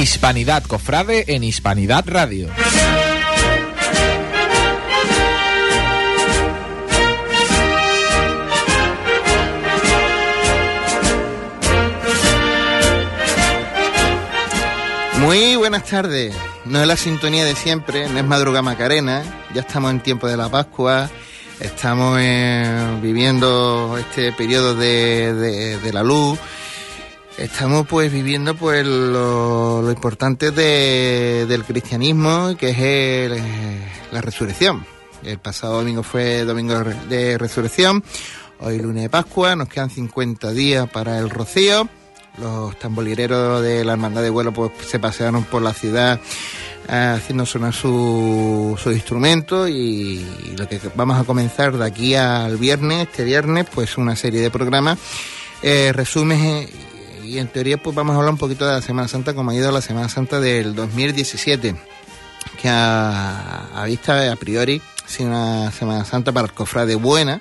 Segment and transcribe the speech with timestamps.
[0.00, 2.48] Hispanidad Cofrade en Hispanidad Radio.
[15.20, 16.34] Muy buenas tardes.
[16.64, 19.22] No es la sintonía de siempre, no es madruga Macarena.
[19.52, 21.10] Ya estamos en tiempo de la Pascua.
[21.60, 26.38] Estamos eh, viviendo este periodo de la luz
[27.42, 33.42] Estamos pues viviendo pues lo, importante del cristianismo, que es
[34.12, 34.86] la resurrección.
[35.24, 36.78] El pasado domingo fue domingo
[37.08, 38.04] de resurrección,
[38.60, 41.88] hoy lunes de Pascua, nos quedan 50 días para el rocío.
[42.38, 46.20] Los tambolireros de la hermandad de vuelo pues se pasearon por la ciudad
[46.88, 50.24] eh, haciendo sonar su, su instrumento y
[50.56, 54.50] lo que vamos a comenzar de aquí al viernes, este viernes, pues una serie de
[54.52, 54.96] programas,
[55.60, 55.92] eh,
[57.32, 59.54] y en teoría pues vamos a hablar un poquito de la Semana Santa como ha
[59.54, 61.74] ido la Semana Santa del 2017,
[62.60, 67.40] que a, vista a priori sido una Semana Santa para el cofrade buena,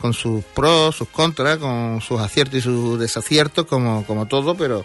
[0.00, 4.84] con sus pros, sus contras, con sus aciertos y sus desaciertos, como, como todo, pero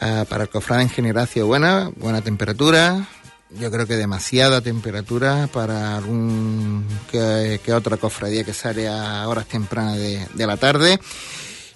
[0.00, 3.08] ah, para el cofrade en general ha sido buena, buena temperatura,
[3.50, 9.96] yo creo que demasiada temperatura para algún que, otra cofradía que sale a horas tempranas
[9.96, 11.00] de, de la tarde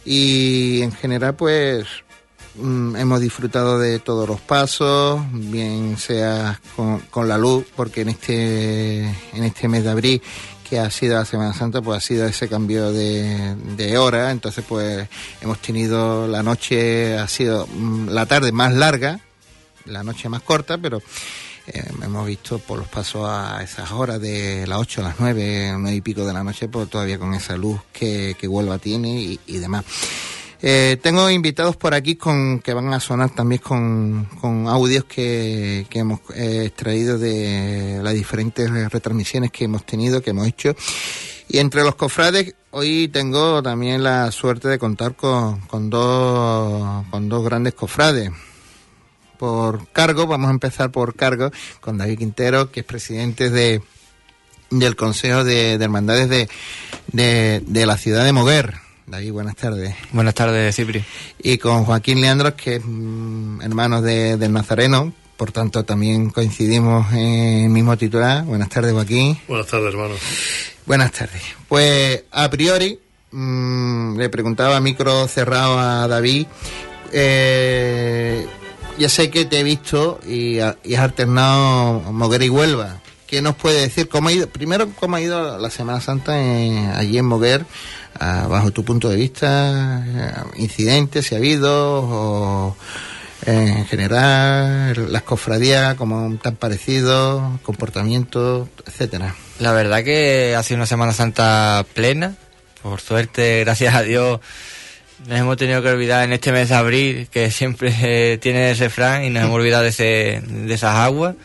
[0.05, 1.86] y en general pues
[2.56, 6.61] mm, hemos disfrutado de todos los pasos, bien sea
[7.11, 10.22] con, la luz, porque en este, en este mes de abril
[10.69, 14.64] que ha sido la Semana Santa, pues ha sido ese cambio de, de hora, entonces
[14.66, 15.08] pues
[15.41, 19.20] hemos tenido la noche, ha sido mm, la tarde más larga,
[19.84, 21.02] la noche más corta, pero
[21.67, 25.75] eh, hemos visto por los pasos a esas horas de las 8 a las 9,
[25.79, 29.39] 9 y pico de la noche, pues todavía con esa luz que, que Huelva tiene
[29.47, 29.85] y, demás.
[30.61, 35.87] Eh, tengo invitados por aquí con que van a sonar también con, con audios que,
[35.89, 40.75] que hemos eh, extraído de las diferentes retransmisiones que hemos tenido, que hemos hecho.
[41.48, 47.29] Y entre los cofrades, hoy tengo también la suerte de contar con, con, dos, con
[47.29, 48.30] dos grandes cofrades
[49.39, 51.50] por cargo, vamos a empezar por cargo
[51.80, 53.83] con David Quintero, que es presidente de
[54.70, 56.48] del Consejo de, Hermandades de,
[57.12, 58.74] de, la ciudad de Moguer.
[59.06, 59.94] David, buenas tardes.
[60.12, 61.05] Buenas tardes, Cipri.
[61.39, 67.12] Y con Joaquín Leandros, que es mm, hermano de, del Nazareno, por tanto también coincidimos
[67.12, 68.44] en el mismo titular.
[68.44, 69.39] Buenas tardes, Joaquín.
[69.46, 70.14] Buenas tardes, hermano.
[70.86, 71.42] Buenas tardes.
[71.68, 72.98] Pues a priori,
[73.30, 76.46] mm, le preguntaba a micro cerrado a David,
[77.12, 78.46] eh,
[78.98, 83.00] ya sé que te he visto y, has alternado Moguer y Huelva.
[83.27, 84.08] ¿Qué nos puede decir?
[84.08, 86.34] ¿Cómo ha ido, primero, cómo ha ido la Semana Santa
[86.96, 87.64] allí en Moguer,
[88.20, 90.05] bajo tu punto de vista?
[90.06, 92.02] Eh, ¿Incidentes, si ha habido?
[92.02, 92.77] O,
[93.46, 99.34] eh, en general, las cofradías, como tan parecido, comportamiento, etcétera.
[99.58, 102.36] La verdad que ha sido una Semana Santa plena.
[102.82, 104.40] Por suerte, gracias a Dios,
[105.27, 108.85] nos hemos tenido que olvidar en este mes de abril, que siempre eh, tiene ese
[108.85, 111.36] refrán, y nos hemos olvidado de, ese, de esas aguas.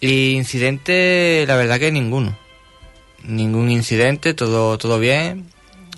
[0.00, 2.38] Y incidente, la verdad que ninguno.
[3.24, 5.50] Ningún incidente, todo, todo bien.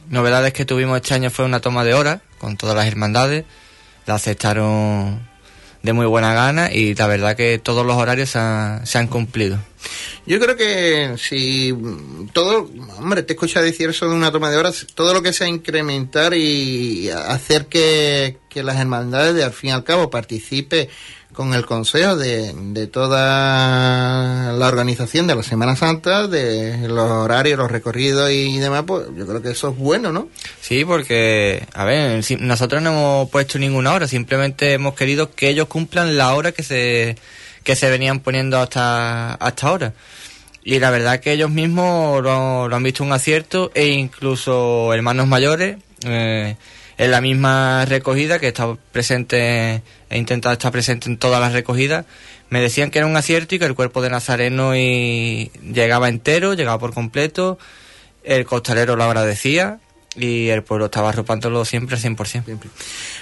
[0.08, 3.44] Novedades que tuvimos este año fue una toma de horas con todas las hermandades.
[4.06, 5.29] La aceptaron
[5.82, 9.58] de muy buena gana y la verdad que todos los horarios se han, cumplido.
[10.26, 11.74] Yo creo que si
[12.32, 15.48] todo, hombre, te escucha decir eso de una toma de horas, todo lo que sea
[15.48, 20.90] incrementar y hacer que, que las hermandades, al fin y al cabo, participe
[21.32, 27.58] con el consejo de, de toda la organización de la Semana Santa, de los horarios,
[27.58, 30.28] los recorridos y demás, pues yo creo que eso es bueno, ¿no?
[30.60, 35.68] Sí, porque, a ver, nosotros no hemos puesto ninguna hora, simplemente hemos querido que ellos
[35.68, 37.16] cumplan la hora que se,
[37.62, 39.92] que se venían poniendo hasta, hasta ahora.
[40.62, 45.78] Y la verdad que ellos mismos lo, han visto un acierto e incluso hermanos mayores,
[46.04, 46.56] eh,
[47.00, 52.04] en la misma recogida, que estado presente, he intentado estar presente en todas las recogidas,
[52.50, 56.78] me decían que era un acierto y que el cuerpo de Nazareno llegaba entero, llegaba
[56.78, 57.58] por completo,
[58.22, 59.80] el costalero lo agradecía
[60.14, 62.44] y el pueblo estaba arropándolo siempre al 100%.
[62.44, 62.68] Siempre.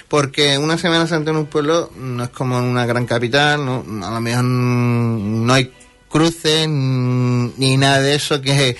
[0.09, 3.85] Porque una Semana Santa en un pueblo no es como en una gran capital, no,
[4.05, 5.71] a lo mejor no hay
[6.09, 8.75] cruces ni nada de eso que,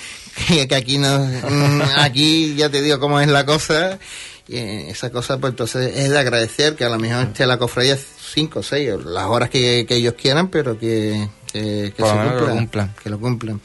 [0.68, 1.26] que, aquí no
[2.00, 3.98] aquí ya te digo cómo es la cosa
[4.50, 4.58] y
[4.90, 7.96] esa cosa, pues entonces es de agradecer que a lo mejor esté la cofradía
[8.34, 13.20] cinco o seis, las horas que, ellos quieran, pero que, que, se cumplan, Que lo
[13.20, 13.62] cumplan.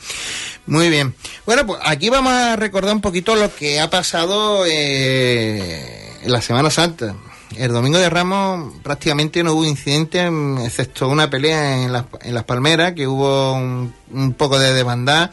[0.66, 1.14] Muy bien.
[1.46, 6.42] Bueno, pues aquí vamos a recordar un poquito lo que ha pasado eh, en la
[6.42, 7.14] Semana Santa.
[7.56, 10.31] el domingo de Ramos prácticamente no hubo incidente,
[10.66, 15.32] excepto una pelea en las, en las palmeras, que hubo un, un poco de desbandada.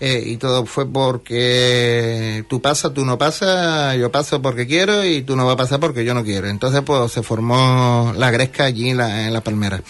[0.00, 5.22] Eh, y todo fue porque tú pasas, tú no pasas, yo paso porque quiero y
[5.22, 6.48] tú no vas a pasar porque yo no quiero.
[6.48, 9.82] Entonces, pues se formó la gresca allí en la, en la palmera.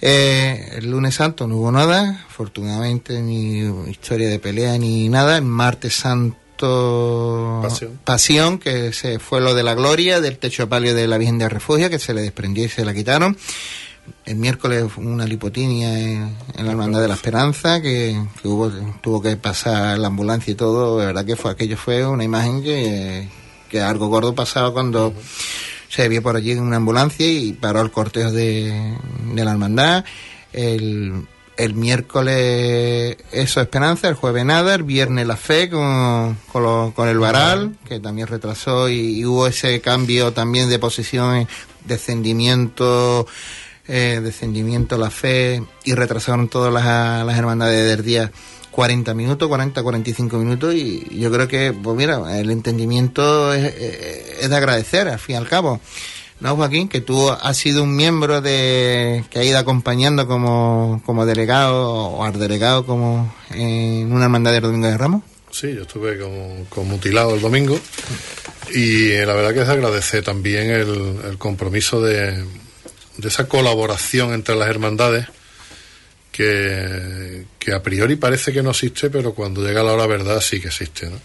[0.00, 3.60] Eh, el lunes santo no hubo nada, afortunadamente, ni
[3.90, 5.38] historia de pelea ni nada.
[5.38, 7.62] El martes santo,
[8.04, 8.58] Pasión.
[8.58, 11.90] que se fue lo de la gloria del techo palio de la Virgen de Refugio,
[11.90, 13.36] que se le desprendió y se la quitaron
[14.24, 18.70] el miércoles una lipotinia en, la Hermandad de la Esperanza, que, hubo,
[19.00, 22.62] tuvo que pasar la ambulancia y todo, de verdad que fue aquello fue una imagen
[22.62, 23.28] que,
[23.80, 25.14] algo gordo pasaba cuando
[25.88, 28.96] se vio por allí en una ambulancia y paró el cortejo de,
[29.34, 30.04] la hermandad.
[30.52, 31.26] El,
[31.56, 37.76] el miércoles eso Esperanza, el jueves nada, el viernes la fe con, con el varal,
[37.88, 41.48] que también retrasó y, y, hubo ese cambio también de posición,
[41.86, 43.26] descendimiento
[43.88, 48.32] eh, descendimiento, la fe y retrasaron todas las, las hermandades del día
[48.70, 54.48] 40 minutos, 40, 45 minutos y yo creo que, pues mira, el entendimiento es, es
[54.48, 55.80] de agradecer al fin y al cabo.
[56.42, 56.88] ¿No, Joaquín?
[56.88, 62.32] Que tú has sido un miembro de que ha ido acompañando como, como delegado o
[62.32, 65.22] delegado como en una hermandad del Domingo de Ramos.
[65.52, 67.78] Sí, yo estuve como, como mutilado el domingo
[68.74, 72.44] y eh, la verdad que es agradecer también el, el compromiso de,
[73.16, 75.26] de esa colaboración entre las hermandades
[76.32, 80.68] que, a priori parece que no existe, pero cuando llega la hora verdad sí que
[80.68, 81.08] existe.
[81.08, 81.20] ¿no?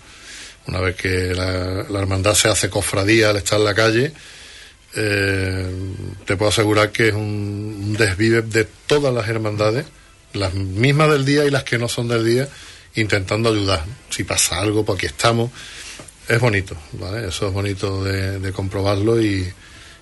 [0.67, 4.11] Una vez que la, la, hermandad se hace cofradía al estar en la calle,
[4.95, 5.71] eh,
[6.25, 9.85] te puedo asegurar que es un, un, desvive de todas las hermandades,
[10.33, 12.49] las mismas del día y las que no son del día,
[12.95, 13.85] intentando ayudar.
[14.09, 15.51] Si pasa algo, pues aquí estamos.
[16.27, 17.29] Es bonito, ¿vale?
[17.29, 19.49] Eso es bonito de, de comprobarlo y,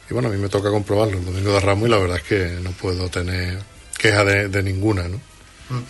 [0.09, 2.23] y bueno, a mí me toca comprobarlo el domingo de Ramos y la verdad es
[2.23, 3.59] que no puedo tener
[3.97, 5.17] queja de, de ninguna, ¿no?
[5.69, 5.83] Mm.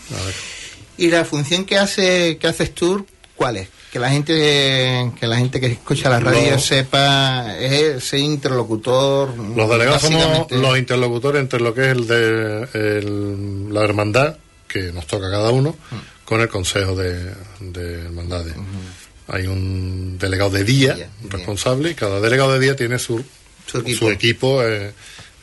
[0.97, 3.67] ¿Y la función que hace que haces tú, cuál es?
[3.91, 9.35] Que la gente que la gente que escucha la radio sepa es ser interlocutor.
[9.55, 14.91] Los delegados somos los interlocutores entre lo que es el de el, la hermandad, que
[14.93, 16.25] nos toca a cada uno, mm.
[16.25, 18.55] con el consejo de, de hermandades.
[18.55, 19.31] Mm.
[19.33, 23.23] Hay un delegado de día, día responsable, y cada delegado de día tiene su
[23.65, 24.93] su equipo, su equipo eh,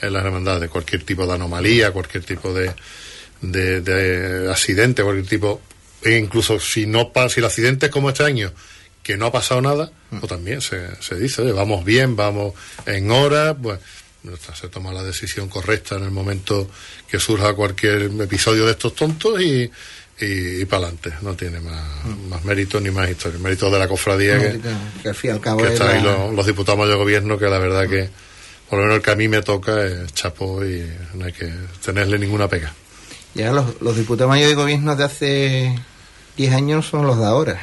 [0.01, 2.73] en las hermandades, cualquier tipo de anomalía, cualquier tipo de,
[3.41, 5.61] de, de accidente, cualquier tipo,
[6.03, 8.53] e incluso si no si el accidente es como este año,
[9.03, 10.19] que no ha pasado nada, mm.
[10.19, 12.55] pues también se, se dice, oye, vamos bien, vamos
[12.87, 13.79] en hora, pues
[14.55, 16.71] se toma la decisión correcta en el momento
[17.09, 19.71] que surja cualquier episodio de estos tontos y,
[20.21, 21.13] y, y para adelante.
[21.23, 21.83] No tiene más,
[22.29, 23.37] más mérito ni más historia.
[23.37, 24.61] El mérito de la cofradía no, que,
[25.03, 25.95] que, al fin y al cabo que están la...
[25.95, 28.09] ahí los, los, diputados de gobierno, que la verdad que,
[28.69, 31.53] por lo menos el que a mí me toca, es chapo y no hay que
[31.85, 32.73] tenerle ninguna pega.
[33.35, 35.75] Ya los, los diputados mayores de gobierno de hace
[36.37, 37.61] 10 años son los de ahora.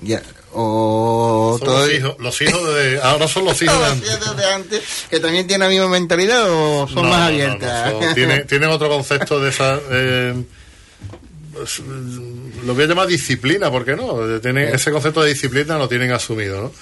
[0.00, 0.22] Ya,
[0.52, 1.86] o todo...
[1.86, 4.36] los, hijos, los hijos de ahora son los hijos de, antes.
[4.36, 8.14] de antes que también tienen la misma mentalidad o son no, más abiertas no, son,
[8.14, 10.34] tienen, tienen otro concepto de esa eh,
[12.64, 14.40] lo voy a llamar disciplina, ¿por qué no?
[14.40, 16.72] Tienen, ese concepto de disciplina lo tienen asumido, ¿no?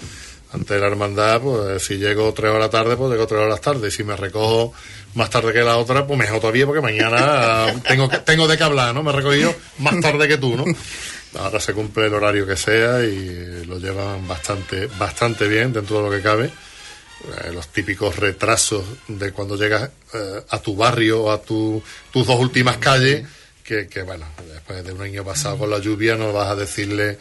[0.53, 3.89] Ante la hermandad, pues si llego tres horas tarde, pues llego tres horas tarde.
[3.89, 4.73] Y si me recojo
[5.15, 8.65] más tarde que la otra, pues mejor todavía, porque mañana tengo, que, tengo de qué
[8.65, 9.03] hablar, ¿no?
[9.03, 10.65] Me he recogido más tarde que tú, ¿no?
[11.39, 16.03] Ahora se cumple el horario que sea y lo llevan bastante, bastante bien dentro de
[16.05, 16.47] lo que cabe.
[16.47, 22.27] Eh, los típicos retrasos de cuando llegas eh, a tu barrio o a tu, tus
[22.27, 23.27] dos últimas calles
[23.67, 27.11] que, que, bueno, después de un año pasado con la lluvia no vas a decirle,
[27.11, 27.19] eh,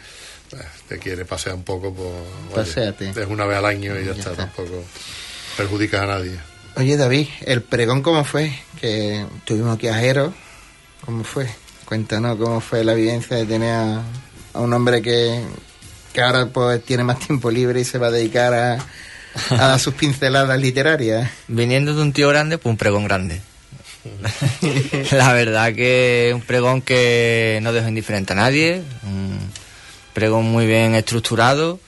[0.88, 3.10] te quiere pasear un poco, pues Paseate.
[3.10, 4.84] es una vez al año y ya, ya está, está, tampoco
[5.56, 6.38] perjudicas a nadie.
[6.76, 10.32] Oye David, el pregón cómo fue, que tuvimos aquí a Jero,
[11.04, 11.48] ¿cómo fue?
[11.84, 14.02] Cuéntanos cómo fue la vivencia de tener a,
[14.52, 15.42] a un hombre que,
[16.12, 18.86] que ahora pues tiene más tiempo libre y se va a dedicar a,
[19.50, 21.30] a sus pinceladas literarias.
[21.48, 23.40] Viniendo de un tío grande, pues un pregón grande.
[25.12, 29.38] la verdad que un pregón que no dejó indiferente a nadie, un
[30.14, 31.80] pregón muy bien estructurado.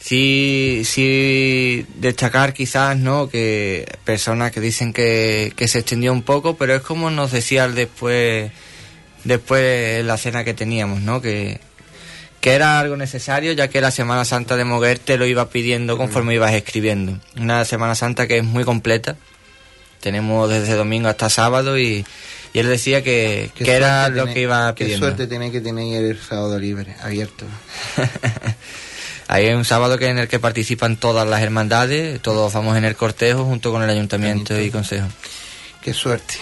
[0.00, 3.30] Sí, sí destacar quizás, ¿no?
[3.30, 7.68] Que personas que dicen que, que se extendió un poco, pero es como nos decía
[7.68, 8.52] después,
[9.24, 11.22] después la cena que teníamos, ¿no?
[11.22, 11.58] Que,
[12.44, 15.96] que era algo necesario, ya que la Semana Santa de Moguer te lo iba pidiendo
[15.96, 17.18] conforme ibas escribiendo.
[17.38, 19.16] Una Semana Santa que es muy completa,
[20.04, 22.04] tenemos desde domingo hasta sábado y,
[22.52, 25.06] y él decía que, que era lo que iba pidiendo.
[25.06, 27.46] Qué suerte tiene que tener el sábado libre, abierto.
[29.28, 32.84] Ahí hay un sábado que en el que participan todas las hermandades, todos vamos en
[32.84, 35.08] el cortejo junto con el ayuntamiento y consejo.
[35.80, 36.34] Qué suerte.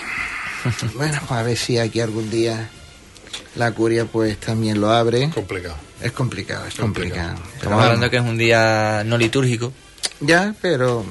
[0.96, 2.68] bueno, pues a ver si aquí algún día
[3.54, 5.30] la curia pues también lo abre.
[5.30, 5.76] Complicado.
[6.00, 7.38] Es complicado, es complicado.
[7.54, 9.72] Estamos hablando que es un día no litúrgico.
[10.18, 11.06] Ya, pero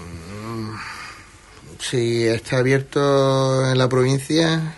[1.81, 4.75] si está abierto en la provincia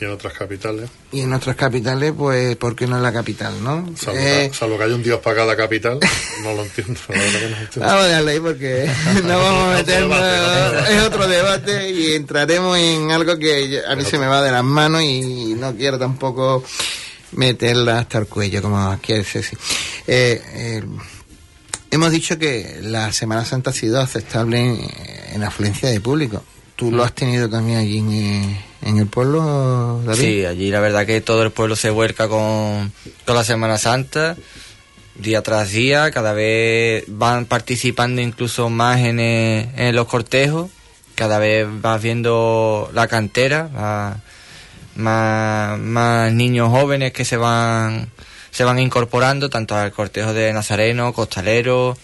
[0.00, 0.90] Y en otras capitales.
[1.12, 3.92] y en otras capitales, pues ¿por qué no en la capital, no?
[3.96, 5.98] Salvo, Eh, salvo que haya un dios para cada capital.
[6.42, 7.00] No lo entiendo.
[7.08, 7.80] La verdad que no entiendo.
[7.86, 8.90] Vamos a dejarlo ahí porque
[9.24, 10.20] no vamos a meternos.
[10.90, 14.64] Es otro debate y entraremos en algo que a mí se me va de las
[14.64, 16.62] manos y no quiero tampoco
[17.32, 19.22] meterla hasta el cuello, como quiere.
[19.32, 19.42] Eh,
[20.06, 20.82] eh,
[21.96, 24.78] hemos dicho que la Semana Santa ha sido aceptable en,
[25.32, 26.42] en afluencia de público.
[26.76, 30.20] ¿Tú lo has tenido también allí en, eh, en el pueblo, David?
[30.20, 32.92] Sí, allí la verdad que todo el pueblo se vuelca con,
[33.24, 34.36] con la Semana Santa,
[35.14, 40.70] día tras día, cada vez van participando incluso más en, eh, en los cortejos,
[41.14, 44.20] cada vez vas viendo la cantera,
[44.96, 48.10] más, más niños jóvenes que se van
[48.56, 51.94] se van incorporando tanto al cortejo de Nazareno, costalero,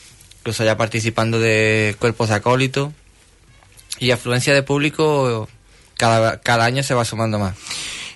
[0.41, 2.93] incluso ya participando de cuerpos de acólitos
[3.99, 5.49] y afluencia de público
[5.97, 7.55] cada, cada año se va sumando más.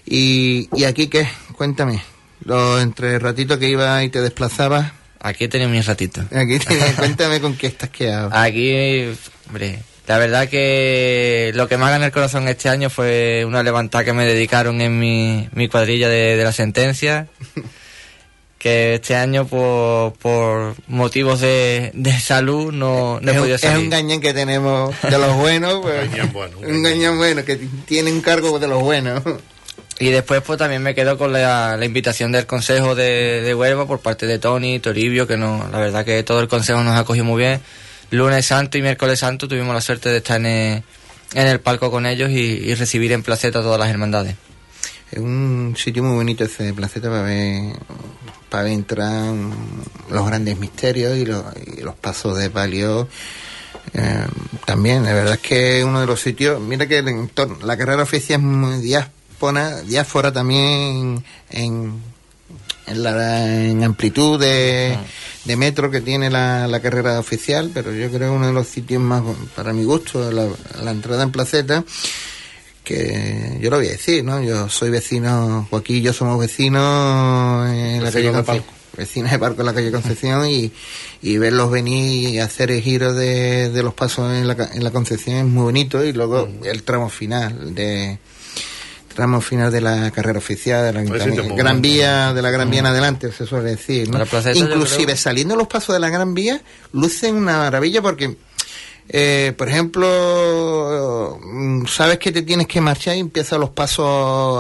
[0.05, 1.27] ¿Y, ¿Y aquí qué?
[1.57, 2.03] Cuéntame.
[2.45, 6.21] Lo, entre el ratito que iba y te desplazabas, Aquí tenemos mi ratito.
[6.31, 8.29] aquí te- cuéntame con qué estás quedado.
[8.35, 9.07] Aquí,
[9.49, 14.05] hombre, la verdad que lo que más gané el corazón este año fue una levantada
[14.05, 17.29] que me dedicaron en mi, mi cuadrilla de, de la sentencia.
[18.67, 23.55] Que este año, por, por motivos de, de salud, no, no he es, un, podido
[23.55, 23.85] es salir.
[23.85, 27.61] un gañán que tenemos de los buenos, pues, gañán bueno, un un gañán bueno, que
[27.87, 29.23] tiene un cargo de los buenos.
[30.01, 33.87] Y después pues también me quedo con la, la invitación del Consejo de, de Huelva
[33.87, 37.23] por parte de Tony, Toribio, que no, la verdad que todo el Consejo nos acogió
[37.25, 37.61] muy bien.
[38.11, 40.83] Lunes Santo y Miércoles Santo tuvimos la suerte de estar en el,
[41.35, 44.35] en el palco con ellos y, y recibir en placeta a todas las hermandades.
[45.11, 47.77] Es un sitio muy bonito ese de Placeta para ver,
[48.49, 49.33] para ver entrar
[50.11, 53.09] los grandes misterios y los, pasos de palio.
[53.95, 54.27] Eh,
[54.65, 58.03] también, la verdad es que uno de los sitios, mira que el entorno, la carrera
[58.03, 62.03] oficial es muy diáspora, diáfora también en,
[62.87, 64.99] en, la, amplitud de,
[65.45, 68.67] de metro que tiene la, la carrera oficial, pero yo creo que uno de los
[68.67, 69.23] sitios más,
[69.55, 70.49] para mi gusto, la,
[70.83, 71.85] la entrada en Placeta,
[72.87, 74.41] que yo lo voy a decir, ¿no?
[74.41, 78.73] Yo soy vecino, Joaquín y yo somos vecinos en la calle Vecinos de Conce- Palco.
[78.97, 80.71] vecinos de Parco en la calle Concepción y,
[81.21, 84.93] y verlos venir y hacer el giro de, de los pasos en la, en la
[84.93, 86.65] Concepción es muy bonito y luego Mm.
[86.65, 88.19] el tramo final de
[89.17, 92.71] tramo final de la carrera oficial de la Pues sí, Gran Vía de la Gran
[92.71, 94.19] Vía en adelante se suele decir ¿no?
[94.55, 96.61] Inclusive creo- saliendo los pasos de la Gran Vía
[96.93, 98.37] lucen una maravilla porque
[99.09, 104.07] eh, por ejemplo, mm, sabes que te tienes que marchar y empiezas los pasos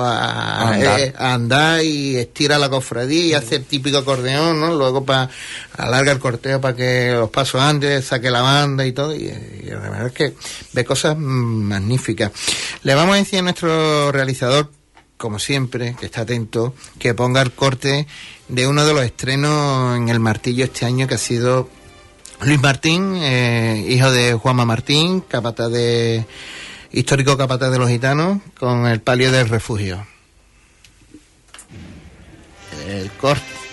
[0.03, 1.01] a, A andar.
[1.01, 4.75] eh, a andar y estira la cofradía y hace el típico acordeón, ¿no?
[4.75, 5.29] Luego para
[5.77, 9.15] alarga el corteo para que los pasos antes, saque la banda y todo.
[9.15, 10.35] Y, y la verdad es que
[10.73, 12.31] ve cosas mm, magníficas.
[12.83, 14.71] Le vamos a decir a nuestro realizador,
[15.17, 18.07] como siempre, que está atento, que ponga el corte
[18.49, 21.69] de uno de los estrenos en el martillo este año que ha sido
[22.43, 26.27] Luis Martín, eh, hijo de Juanma Martín, capataz de
[26.93, 30.07] histórico capataz de los gitanos, con el palio del refugio.
[32.87, 33.66] El corte.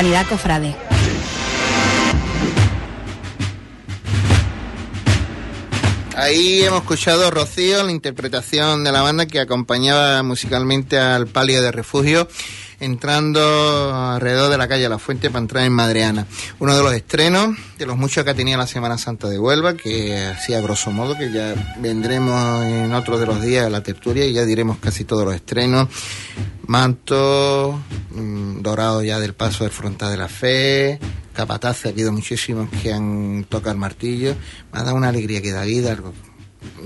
[0.00, 0.74] Hispanidad Cofrade.
[6.16, 11.70] Ahí hemos escuchado Rocío, la interpretación de la banda que acompañaba musicalmente al palio de
[11.70, 12.28] refugio,
[12.78, 13.42] entrando
[13.94, 16.26] alrededor de la calle La Fuente para entrar en Madreana.
[16.60, 20.16] Uno de los estrenos, de los muchos que tenía la Semana Santa de Huelva, que
[20.16, 24.32] hacía grosso modo, que ya vendremos en otro de los días a la tertulia y
[24.32, 25.88] ya diremos casi todos los estrenos.
[26.66, 27.80] Manto,
[28.14, 30.98] mm, Dorado ya del paso del Frontal de la Fe,
[31.34, 34.34] capataz, ha habido muchísimos que han tocado el martillo.
[34.72, 36.12] Me ha dado una alegría que David algo.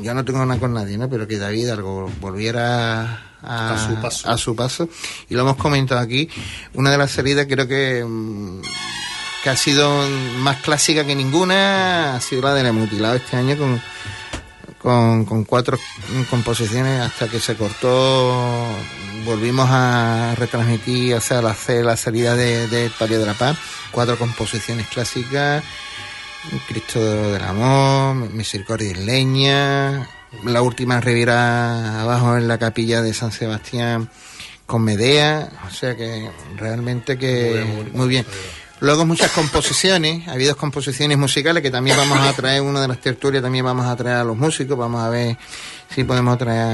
[0.00, 1.08] Yo no tengo nada con nadie, ¿no?
[1.08, 4.30] Pero que David algo volviera a, A su paso.
[4.30, 4.88] a su paso.
[5.28, 6.28] Y lo hemos comentado aquí.
[6.74, 8.60] Una de las salidas creo que, mm,
[9.42, 9.90] que ha sido
[10.38, 13.80] más clásica que ninguna ha sido la del mutilado este año con,
[14.84, 15.78] con, con cuatro
[16.30, 18.68] composiciones hasta que se cortó.
[19.24, 23.56] Volvimos a retransmitir, o sea, la, la salida de, de Palio de la Paz.
[23.90, 25.64] Cuatro composiciones clásicas.
[26.68, 27.00] Cristo
[27.32, 30.06] del Amor, Misericordia Isleña,
[30.44, 34.10] la última Riviera abajo en la capilla de San Sebastián
[34.66, 38.26] con Medea, o sea que realmente que muy bien.
[38.80, 43.00] Luego muchas composiciones, ha habido composiciones musicales que también vamos a traer, una de las
[43.00, 45.36] tertulias también vamos a traer a los músicos, vamos a ver
[45.94, 46.66] si podemos traer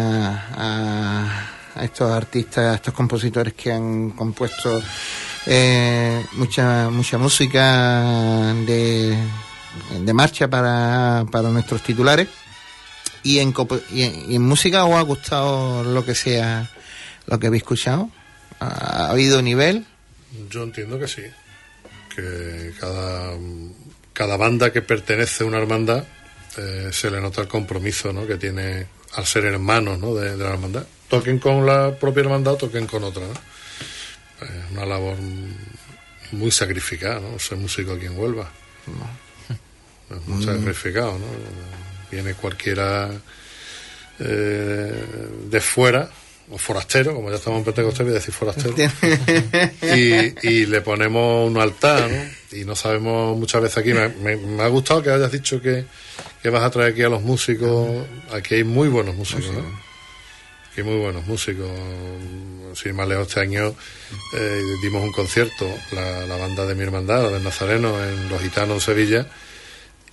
[0.56, 1.50] a,
[1.82, 4.82] estos artistas, a estos compositores que han compuesto
[5.46, 9.16] eh, mucha mucha música de,
[10.00, 12.28] de marcha para, para nuestros titulares.
[13.22, 13.54] Y en,
[13.92, 16.70] y y en música os ha gustado lo que sea,
[17.26, 18.08] lo que habéis escuchado.
[18.58, 19.84] ¿Ha, ha habido nivel?
[20.48, 21.22] Yo entiendo que sí.
[22.78, 23.32] Cada,
[24.12, 26.04] cada banda que pertenece a una hermandad
[26.56, 28.26] eh, se le nota el compromiso ¿no?
[28.26, 30.14] que tiene al ser hermanos ¿no?
[30.14, 30.86] de, de la hermandad.
[31.08, 33.22] Toquen con la propia hermandad o toquen con otra.
[33.26, 33.32] ¿no?
[34.46, 35.16] Es una labor
[36.32, 37.38] muy sacrificada, ¿no?
[37.38, 38.50] Ser músico aquí en Huelva.
[40.10, 41.26] Es muy sacrificado, ¿no?
[42.10, 43.10] Viene cualquiera
[44.18, 45.04] eh,
[45.44, 46.10] de fuera,
[46.52, 48.74] o forastero, como ya estamos en Pentecostés, voy a decir forastero
[49.82, 52.58] y, y le ponemos un altar, ¿no?
[52.58, 53.92] Y no sabemos muchas veces aquí.
[53.92, 55.84] Me, me- me ha gustado que hayas dicho que,
[56.42, 57.88] que vas a traer aquí a los músicos.
[58.32, 59.60] Aquí hay muy buenos músicos, ¿no?
[59.60, 61.70] Aquí hay muy buenos músicos.
[62.74, 63.74] Sin más lejos, este año
[64.34, 68.40] eh, dimos un concierto, la, la banda de mi hermandad, la del Nazareno, en Los
[68.42, 69.26] Gitanos en Sevilla.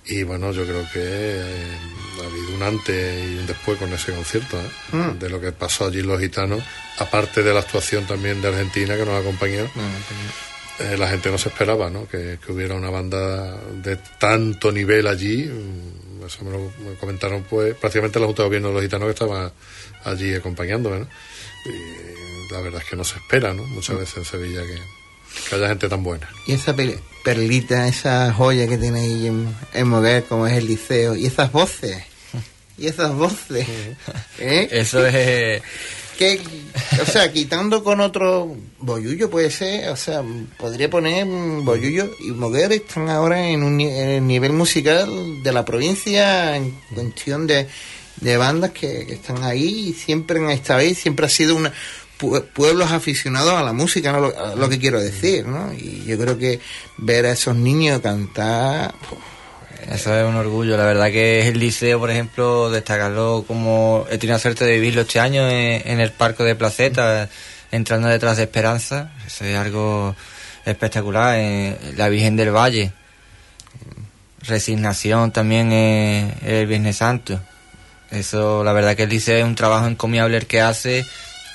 [0.08, 1.76] Y bueno, yo creo que eh,
[2.22, 5.14] ha habido un antes y un después con ese concierto, ¿eh?
[5.18, 6.62] de lo que pasó allí en Los Gitanos,
[6.98, 9.64] aparte de la actuación también de Argentina que nos acompañó.
[10.80, 12.06] Eh, la gente no se esperaba ¿no?
[12.06, 15.44] Que, que hubiera una banda de tanto nivel allí.
[15.44, 19.06] Mm, Eso me lo me comentaron pues prácticamente la Junta de Gobierno de los Gitanos
[19.06, 19.52] que estaba
[20.04, 21.00] allí acompañándome.
[21.00, 21.08] ¿no?
[21.66, 23.64] Y la verdad es que no se espera ¿no?
[23.64, 24.78] muchas veces en Sevilla que,
[25.48, 26.28] que haya gente tan buena.
[26.46, 31.14] Y esa pe- perlita, esa joya que tenéis en, en Moguer, como es el liceo,
[31.16, 32.02] y esas voces,
[32.78, 33.66] y esas voces,
[34.38, 34.68] ¿eh?
[34.70, 35.62] Eso es...
[36.18, 36.40] que,
[37.00, 40.22] o sea, quitando con otro Boyullo puede ser, o sea,
[40.56, 45.08] podría poner Boyullo y Moguer están ahora en, un, ni- en el nivel musical
[45.44, 47.68] de la provincia en cuestión de,
[48.20, 51.72] de bandas que, que están ahí y siempre han estado ahí, siempre ha sido una
[52.18, 54.32] pueblos aficionados a la música, ¿no?
[54.56, 55.72] lo, que quiero decir, ¿no?
[55.72, 56.60] Y yo creo que
[56.96, 58.94] ver a esos niños cantar,
[59.90, 60.76] Eso es un orgullo.
[60.76, 64.74] La verdad que es el liceo, por ejemplo, destacarlo como he tenido la suerte de
[64.74, 67.28] vivirlo este año en, en el Parque de Placeta,
[67.70, 69.12] entrando detrás de Esperanza.
[69.26, 70.14] Eso es algo
[70.70, 71.38] espectacular.
[71.96, 72.92] La Virgen del Valle.
[74.42, 77.40] Resignación también eh, el Viernes Santo.
[78.10, 81.04] Eso, la verdad que el liceo es un trabajo encomiable el que hace.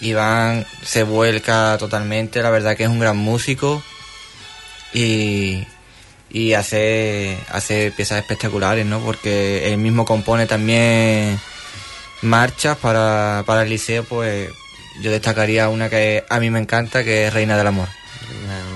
[0.04, 2.42] Iván se vuelca totalmente.
[2.42, 3.84] La verdad que es un gran músico.
[4.94, 5.66] Y,
[6.30, 9.00] y hace, hace piezas espectaculares, ¿no?
[9.00, 11.40] Porque él mismo compone también
[12.22, 14.50] marchas para, para el liceo, pues
[15.02, 17.88] yo destacaría una que a mí me encanta, que es Reina del Amor.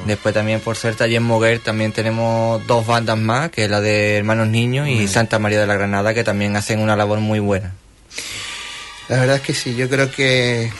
[0.05, 3.81] Después también, por suerte, allí en Moguer también tenemos dos bandas más, que es la
[3.81, 7.39] de Hermanos Niños y Santa María de la Granada, que también hacen una labor muy
[7.39, 7.73] buena.
[9.09, 10.71] La verdad es que sí, yo creo que,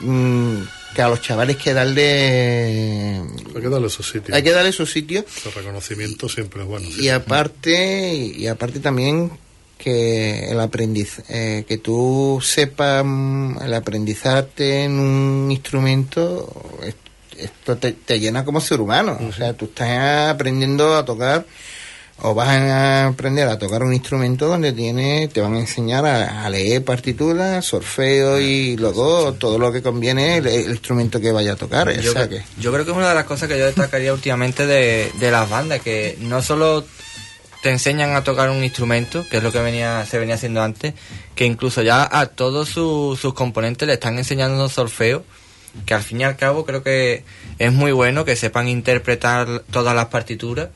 [0.00, 0.56] mm,
[0.94, 3.16] que a los chavales hay que darle...
[3.54, 4.34] Hay que darle su sitio.
[4.34, 6.86] Hay que darle su sitio Ese reconocimiento siempre es bueno.
[6.90, 7.04] sí.
[7.04, 9.30] y aparte y aparte también
[9.78, 16.96] que el aprendiz eh, que tú sepas mm, el aprendizarte en un instrumento es-
[17.38, 21.46] esto te, te llena como ser humano o sea tú estás aprendiendo a tocar
[22.22, 26.48] o vas a aprender a tocar un instrumento donde tiene, te van a enseñar a,
[26.50, 31.90] leer partituras, solfeo y luego todo lo que conviene el, instrumento que vaya a tocar.
[32.00, 32.42] Yo, que...
[32.58, 35.48] yo creo que es una de las cosas que yo destacaría últimamente de, de las
[35.48, 36.84] bandas, que no solo
[37.62, 40.94] te enseñan a tocar un instrumento, que es lo que venía se venía haciendo antes,
[41.34, 45.24] que incluso ya a todos sus componentes le están enseñando solfeo,
[45.86, 47.24] que al fin y al cabo creo que
[47.58, 50.70] es muy bueno que sepan interpretar todas las partituras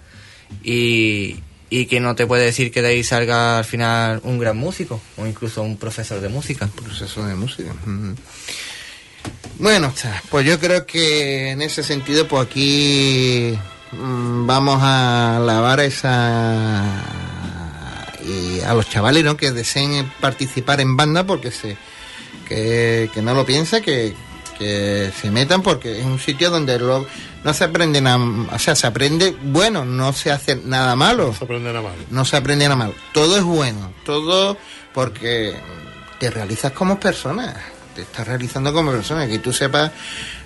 [0.63, 1.41] y,
[1.71, 5.01] y que no te puede decir que de ahí salga al final un gran músico
[5.17, 6.69] o incluso un profesor de música.
[6.69, 7.75] Profesor de música.
[9.59, 9.93] Bueno,
[10.31, 13.59] pues yo creo que en ese sentido, pues aquí
[13.93, 16.85] mm, vamos a lavar esa
[18.27, 19.37] y a los chavales ¿no?
[19.37, 21.77] que deseen participar en banda porque se
[22.49, 24.15] que, que no lo piensa que,
[24.59, 27.07] que se metan porque es un sitio donde lo,
[27.45, 28.19] no se aprende nada,
[28.53, 31.27] o sea, se aprende bueno, no se hace nada malo.
[31.29, 32.03] No se aprende nada malo.
[32.11, 32.95] No se aprende nada malo.
[33.13, 34.57] Todo es bueno, todo
[34.95, 35.55] porque
[36.19, 37.55] te realizas como persona,
[37.95, 39.93] te estás realizando como persona, que tú sepas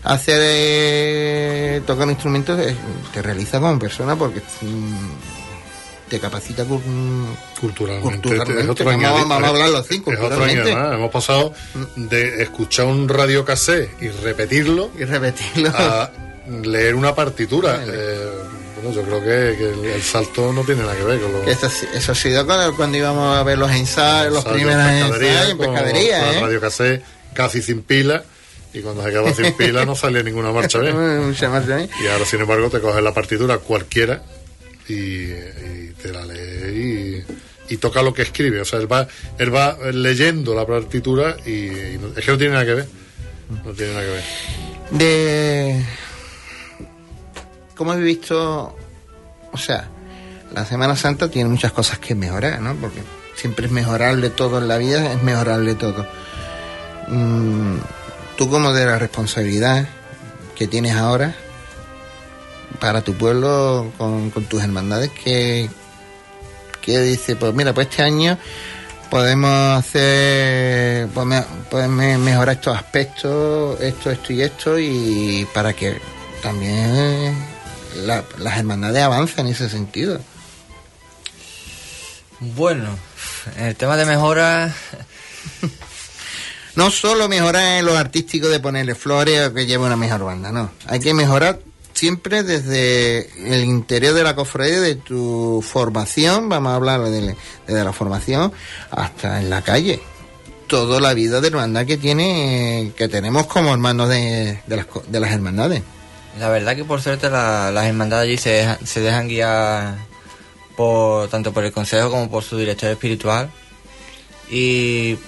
[0.02, 2.74] hacer, eh, tocar instrumentos, eh,
[3.12, 4.42] te realiza como persona porque...
[4.62, 5.38] Mm,
[6.08, 6.64] te capacita
[7.60, 8.82] culturalmente.
[8.82, 10.72] vamos, a hablarlo así, culturalmente.
[10.72, 11.52] Hemos pasado
[11.96, 16.10] de escuchar un radio cassé y repetirlo, y repetirlo a
[16.62, 17.82] leer una partitura.
[17.86, 18.30] Eh,
[18.76, 21.42] bueno, yo creo que, el, salto no tiene nada que ver con lo...
[21.44, 26.20] Eso, eso ha sido cuando, íbamos a ver los ensayos, los primeros ensayos en pescadería.
[26.20, 26.40] Con, ¿eh?
[26.40, 27.02] radio cassé
[27.34, 28.24] casi sin pila
[28.72, 30.94] y cuando se quedaba sin pila no salía ninguna marcha bien.
[30.94, 34.22] y ahora, sin embargo, te coges la partitura cualquiera
[34.88, 35.26] y,
[36.00, 37.24] te la lee
[37.68, 38.60] y, toca lo que escribe.
[38.60, 39.06] O sea, él va,
[39.38, 41.68] él va leyendo la partitura y,
[42.16, 42.88] es que no tiene nada que ver.
[43.64, 44.24] No tiene nada que ver.
[44.90, 46.07] De.
[47.78, 48.76] ¿Cómo he visto?
[49.52, 49.88] O sea,
[50.52, 52.74] la Semana Santa tiene muchas cosas que mejorar, ¿no?
[52.74, 53.00] Porque
[53.36, 56.04] siempre es mejorable todo en la vida, es mejorable todo.
[57.06, 57.76] Mm,
[58.36, 59.86] tú como de la responsabilidad
[60.56, 61.36] que tienes ahora,
[62.80, 65.70] para tu pueblo con, tus hermandades que,
[66.80, 68.38] que dice, pues mira, pues este año
[69.08, 71.46] podemos hacer, podemos,
[72.18, 76.00] mejorar estos aspectos, esto, esto y esto, y para que
[76.42, 77.36] también
[78.06, 80.20] las hermandades avancen en ese sentido.
[82.40, 82.90] Bueno,
[83.56, 84.74] el tema de mejora...
[86.76, 90.52] no solo mejorar en lo artístico de ponerle flores o que lleve una mejor banda,
[90.52, 90.70] no.
[90.86, 91.58] Hay que mejorar
[91.92, 97.34] siempre desde el interior de la cofradía, de tu formación, vamos a hablar de,
[97.66, 98.52] la formación,
[98.92, 100.00] hasta en la calle.
[100.68, 105.32] Toda la vida de hermandad que tiene, que tenemos como hermanos de, las, de las
[105.32, 105.82] hermandades.
[106.38, 109.96] La verdad que por suerte las hermandades allí se dejan, se dejan guiar
[110.76, 113.50] por, tanto por el consejo como por su director espiritual.
[114.48, 115.18] Y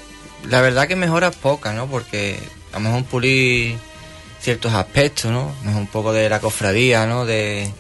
[0.49, 1.89] la verdad que mejora poca, ¿no?
[1.89, 2.39] Porque
[2.73, 3.77] a lo mejor pulir
[4.41, 5.53] ciertos aspectos, ¿no?
[5.65, 7.27] Un poco de la cofradía, ¿no?
[7.27, 7.73] De,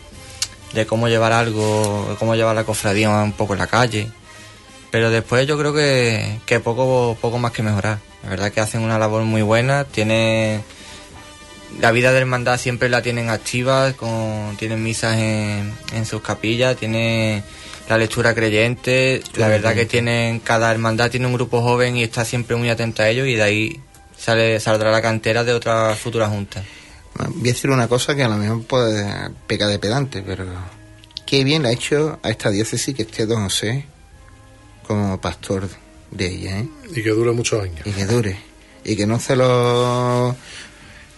[0.88, 4.11] cómo llevar algo, de cómo llevar la cofradía un poco en la calle.
[4.90, 8.01] Pero después yo creo que, que poco, poco más que mejorar.
[8.25, 10.62] La verdad que hacen una labor muy buena, tiene
[11.78, 16.76] la vida de hermandad siempre la tienen activa, con, tienen misas en, en sus capillas,
[16.76, 17.42] tiene
[17.88, 22.24] la lectura creyente, la verdad que tienen, cada hermandad tiene un grupo joven y está
[22.24, 23.80] siempre muy atenta a ellos y de ahí
[24.16, 26.62] sale, saldrá la cantera de otra futura junta.
[27.14, 30.46] Voy a decir una cosa que a lo mejor puede pecar de pedante, pero
[31.26, 33.85] qué bien le ha hecho a esta diócesis que esté Don José
[34.87, 35.68] como pastor
[36.11, 36.68] de ella, ¿eh?
[36.94, 37.80] Y que dure muchos años.
[37.85, 38.38] Y que dure.
[38.85, 40.37] Y que no se lo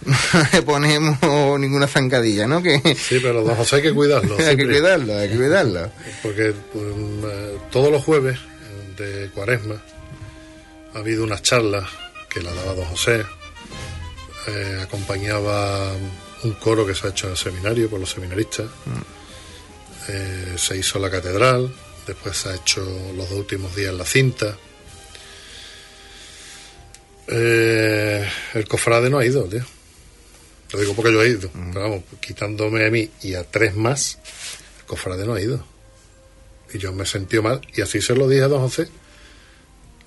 [0.53, 1.19] le ponemos
[1.59, 2.61] ninguna zancadilla, ¿no?
[2.61, 2.79] Que...
[2.95, 4.37] Sí, pero don José hay que cuidarlo.
[4.39, 5.91] hay que cuidarlo, hay que cuidarlo.
[6.21, 8.37] Porque pues, eh, todos los jueves
[8.97, 9.81] de cuaresma
[10.93, 11.89] ha habido unas charlas
[12.29, 13.23] que la daba don José.
[14.47, 15.93] Eh, acompañaba
[16.43, 18.67] un coro que se ha hecho en el seminario por los seminaristas.
[20.09, 21.73] Eh, se hizo la catedral,
[22.05, 22.81] después se ha hecho
[23.15, 24.57] los dos últimos días la cinta.
[27.27, 29.63] Eh, el cofrade no ha ido, tío.
[30.73, 31.49] Lo digo porque yo he ido.
[31.51, 34.17] Pero vamos, quitándome a mí y a tres más,
[34.79, 35.63] el cofrade no ha ido.
[36.73, 37.61] Y yo me sentí mal.
[37.75, 38.89] Y así se lo dije a don José.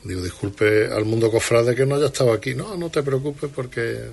[0.02, 2.54] Digo, disculpe al mundo cofrade que no haya estado aquí.
[2.54, 4.10] No, no te preocupes porque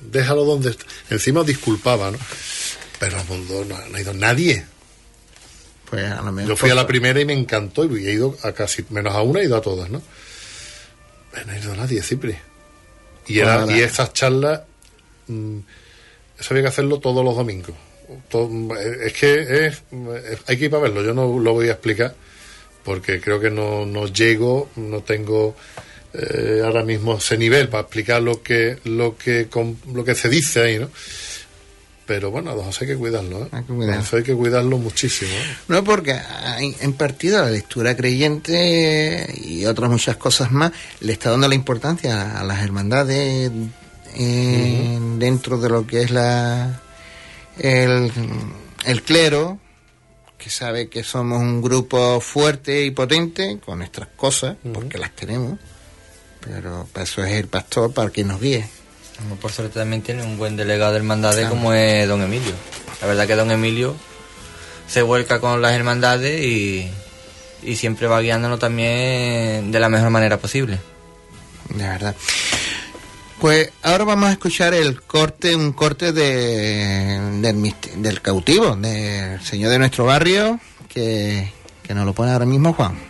[0.00, 0.84] déjalo donde está.
[1.08, 2.18] Encima disculpaba, ¿no?
[2.98, 4.66] Pero al mundo no, ha ido nadie.
[5.88, 8.52] Pues a lo Yo fui a la primera y me encantó y he ido a
[8.52, 10.02] casi, menos a una, he ido a todas, ¿no?
[11.46, 12.36] No ha ido nadie, Cipri.
[13.26, 14.62] Y, era, y esas charlas,
[16.38, 17.74] eso había que hacerlo todos los domingos
[19.04, 19.82] es que es,
[20.46, 21.02] hay que ir para verlo.
[21.02, 22.14] Yo no lo voy a explicar
[22.84, 25.54] porque creo que no, no llego, no tengo
[26.14, 29.48] eh, ahora mismo ese nivel para explicar lo que lo que
[29.92, 30.90] lo que se dice ahí, ¿no?
[32.06, 33.48] Pero bueno, a los hay que cuidarlo, ¿eh?
[33.52, 35.30] Hay que cuidarlo, hay que cuidarlo muchísimo.
[35.30, 35.56] ¿eh?
[35.68, 36.18] No, porque
[36.58, 42.40] en partido la lectura creyente y otras muchas cosas más le está dando la importancia
[42.40, 43.52] a las hermandades
[44.16, 46.80] dentro de lo que es la
[47.58, 48.12] el,
[48.84, 49.58] el clero,
[50.38, 55.58] que sabe que somos un grupo fuerte y potente con nuestras cosas, porque las tenemos,
[56.40, 58.66] pero para eso es el pastor para que nos guíe.
[59.40, 62.54] Por suerte también tiene un buen delegado de hermandades como es don Emilio.
[63.02, 63.94] La verdad que don Emilio
[64.88, 66.90] se vuelca con las hermandades y,
[67.62, 70.78] y siempre va guiándonos también de la mejor manera posible.
[71.68, 72.16] De verdad.
[73.40, 79.70] Pues ahora vamos a escuchar el corte, un corte de, del, del cautivo, del señor
[79.70, 81.50] de nuestro barrio, que,
[81.82, 83.09] que nos lo pone ahora mismo Juan.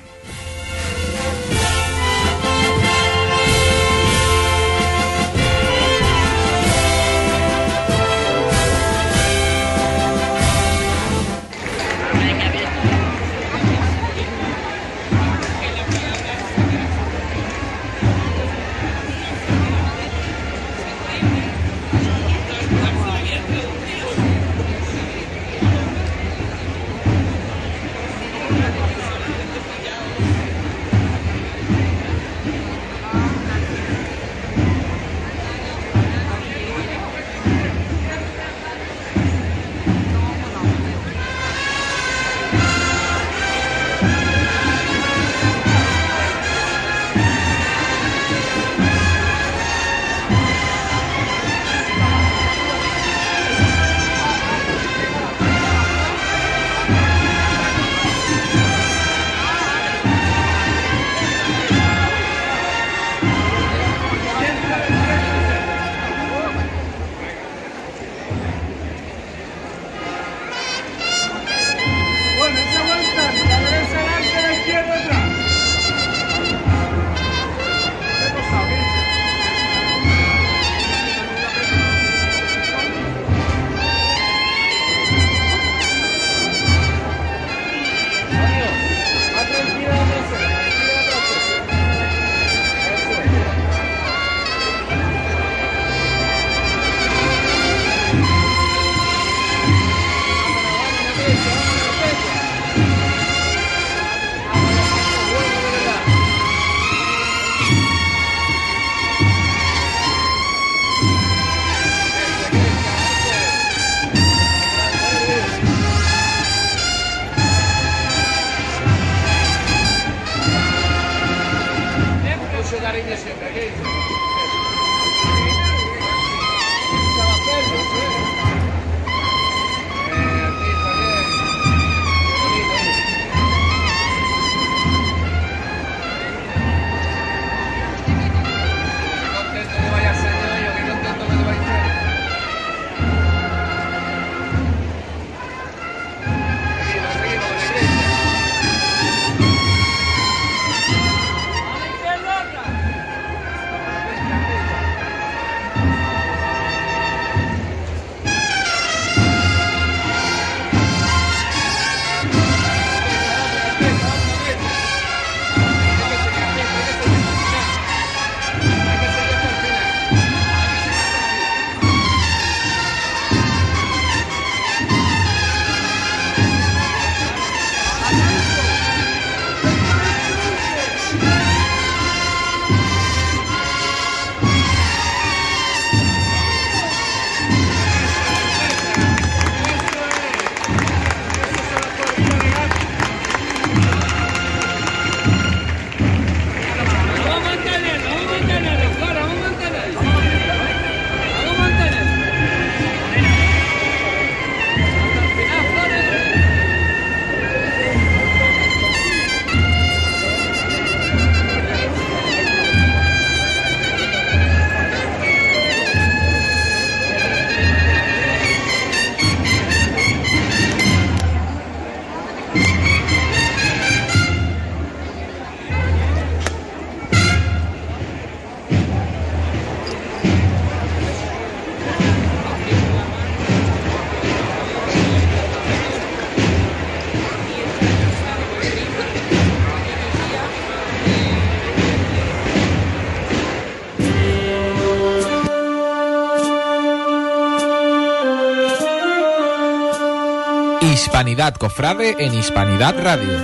[251.20, 253.36] Hispanidad Cofrade en Hispanidad Radio.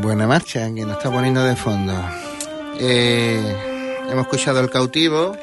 [0.00, 1.92] Buena marcha que nos está poniendo de fondo.
[2.80, 5.36] Eh, hemos escuchado El Cautivo,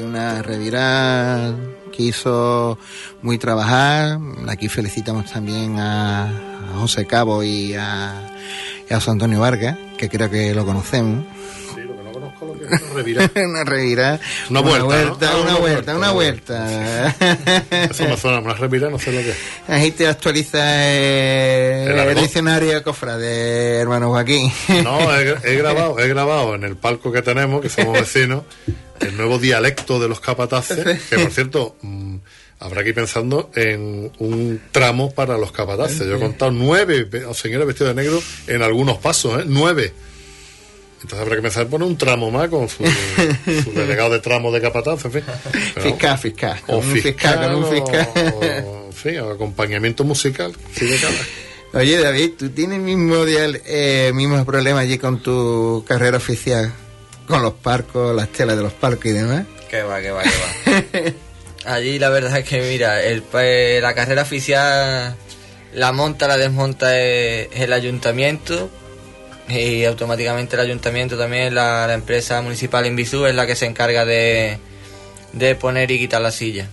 [0.00, 1.56] una revirada
[1.90, 2.78] que hizo
[3.22, 4.20] muy trabajar.
[4.48, 8.32] Aquí felicitamos también a, a José Cabo y a,
[8.88, 11.24] y a José Antonio Vargas, que creo que lo conocemos.
[11.74, 11.81] Sí,
[12.72, 13.30] una revirada.
[13.46, 14.20] una revirada.
[14.50, 15.40] Una vuelta, vuelta, ¿no?
[15.42, 17.16] una, Una vuelta, vuelta, una vuelta.
[17.90, 19.36] Eso me suena, una revirada, no sé lo que es.
[19.68, 20.58] Ahí te actualiza
[21.84, 22.22] ¿El el, argot?
[22.22, 24.52] diccionario cofra de hermano Joaquín.
[24.84, 28.44] No, he, he grabado, he grabado en el palco que tenemos, que somos vecinos,
[29.00, 32.16] el nuevo dialecto de los capataces, que por cierto, mm,
[32.60, 35.98] habrá que ir pensando en un tramo para los capataces.
[36.06, 39.44] Yo he contado nueve ve- señores vestidos de negro en algunos pasos, ¿eh?
[39.46, 39.92] Nueve.
[41.02, 44.60] Entonces habrá que en poner un tramo más con su, su delegado de tramo de
[44.60, 45.22] capataz, en fin.
[45.74, 46.58] Pero- fiscal, fiscal.
[46.68, 48.08] o Con un fiscal, con un fiscal.
[48.16, 50.54] o- en fin, o acompañamiento musical.
[50.74, 51.14] sí, de cada.
[51.74, 56.72] Oye, David, ¿tú tienes el mismo, dial- eh, mismo problema allí con tu carrera oficial?
[57.26, 59.44] Con los parcos, las telas de los parcos y demás.
[59.70, 61.12] Que va, que va, que va.
[61.64, 65.14] Allí la verdad es que, mira, el, pa- la carrera oficial
[65.74, 68.68] la monta, la desmonta es, el ayuntamiento
[69.48, 74.04] y automáticamente el ayuntamiento también, la, la empresa municipal Invisú es la que se encarga
[74.04, 74.58] de,
[75.32, 76.68] de poner y quitar la silla.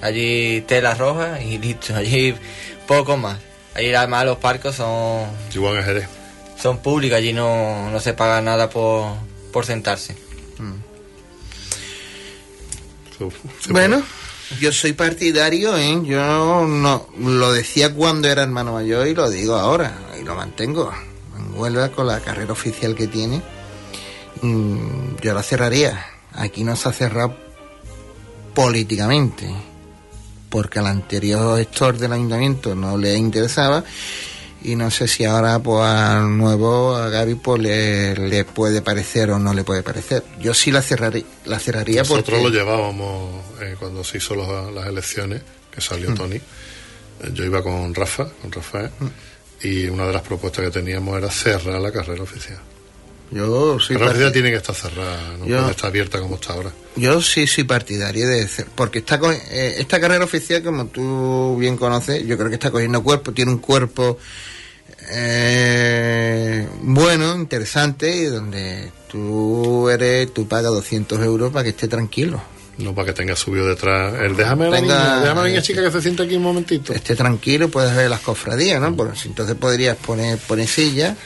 [0.00, 2.34] Allí tela roja y listo, allí
[2.86, 3.38] poco más.
[3.74, 6.08] Allí además los parcos son, Igual en Jerez.
[6.60, 9.14] son públicos, allí no, no se paga nada por,
[9.52, 10.14] por sentarse.
[13.66, 14.02] Se Bueno,
[14.60, 15.98] yo soy partidario, ¿eh?
[16.04, 20.92] Yo no lo decía cuando era hermano mayor y lo digo ahora, y lo mantengo.
[21.54, 23.42] Huelva, con la carrera oficial que tiene,
[24.42, 26.06] mm, yo la cerraría.
[26.34, 27.36] Aquí no se ha cerrado
[28.54, 29.48] políticamente,
[30.48, 33.84] porque al anterior gestor del ayuntamiento no le interesaba.
[34.64, 39.30] Y no sé si ahora pues al nuevo, a Gaby, pues le, le puede parecer
[39.32, 40.22] o no le puede parecer.
[40.40, 42.42] Yo sí la cerraría, la cerraría Nosotros porque...
[42.44, 46.14] lo llevábamos eh, cuando se hizo los- las elecciones, que salió Mm.
[46.14, 46.36] Tony.
[46.36, 48.90] Eh, Yo iba con Rafa, con Rafael,
[49.62, 52.58] y una de las propuestas que teníamos era cerrar la carrera oficial.
[53.30, 56.52] Yo soy la carrera tiene que estar cerrada, no Yo- puede estar abierta como está
[56.52, 56.70] ahora.
[56.96, 61.78] yo sí soy partidario de porque está co- eh, esta carrera oficial como tú bien
[61.78, 64.18] conoces yo creo que está cogiendo cuerpo tiene un cuerpo
[65.10, 72.42] eh, bueno interesante y donde tú eres tú pagas 200 euros para que esté tranquilo
[72.78, 74.14] No para que tenga subido detrás.
[74.20, 76.92] El déjame la niña, déjame a la niña chica que se siente aquí un momentito.
[76.92, 81.16] esté tranquilo puedes ver las cofradías no Pues, entonces podrías poner poner sillas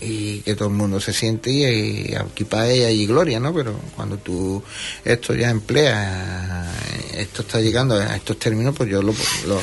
[0.00, 3.54] y que todo el mundo se siente y, y aquí para ella y gloria, ¿no?
[3.54, 4.62] Pero cuando tú
[5.04, 6.68] esto ya empleas,
[7.14, 9.14] esto está llegando a estos términos, pues yo lo,
[9.46, 9.62] lo,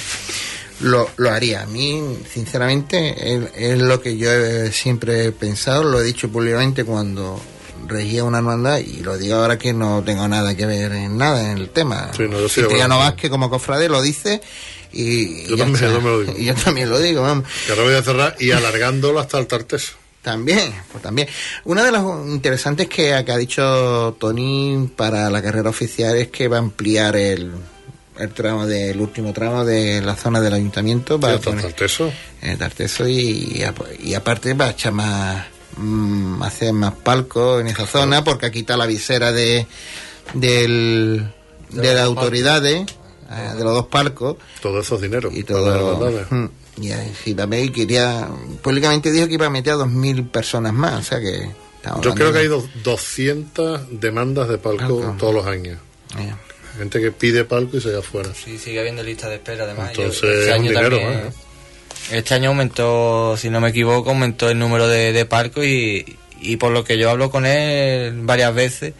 [0.81, 1.61] lo, lo haría.
[1.61, 2.01] A mí,
[2.31, 7.39] sinceramente, es, es lo que yo he siempre he pensado, lo he dicho públicamente cuando
[7.87, 11.51] regía una hermandad y lo digo ahora que no tengo nada que ver en nada
[11.51, 12.11] en el tema.
[12.15, 12.97] Sí, no, sí, Cipriano.
[12.97, 14.41] Vázquez como cofrade lo dice
[14.91, 15.87] y, Yo también, está.
[15.91, 16.33] yo me lo digo.
[16.37, 17.47] Y yo también lo digo, vamos.
[17.65, 19.93] Que ahora voy a cerrar y alargándolo hasta el tarteso.
[20.21, 21.27] También, pues también.
[21.65, 26.47] Una de las interesantes que, que ha dicho Tony para la carrera oficial es que
[26.47, 27.51] va a ampliar el,
[28.17, 32.13] el tramo del último tramo de la zona del ayuntamiento Sí, hasta el tarteso.
[32.41, 33.63] el Tarteso y,
[34.01, 35.45] y aparte va a echar más
[35.77, 39.65] mm, hacer más palcos en esa zona porque aquí está la visera de
[40.33, 41.27] del,
[41.69, 42.85] de las autoridades
[43.31, 45.29] eh, de los dos palcos Todo eso es dinero.
[45.31, 46.25] y todo.
[46.29, 46.45] Mm,
[46.81, 48.27] Y así también quería.
[48.61, 51.49] Públicamente dijo que iba a meter a 2.000 personas más, o sea que.
[52.01, 55.15] Yo creo que hay dos- 200 demandas de palco Palco.
[55.19, 55.77] todos los años.
[56.17, 56.33] Eh,
[56.77, 58.29] Gente que pide palco y se va afuera.
[58.33, 59.91] Sí, sigue habiendo lista de espera además.
[59.93, 61.31] Yo- Entonces, es un dinero más, ¿eh?
[62.11, 66.57] Este año aumentó, si no me equivoco, aumentó el número de, de parcos y, y
[66.57, 68.93] por lo que yo hablo con él varias veces,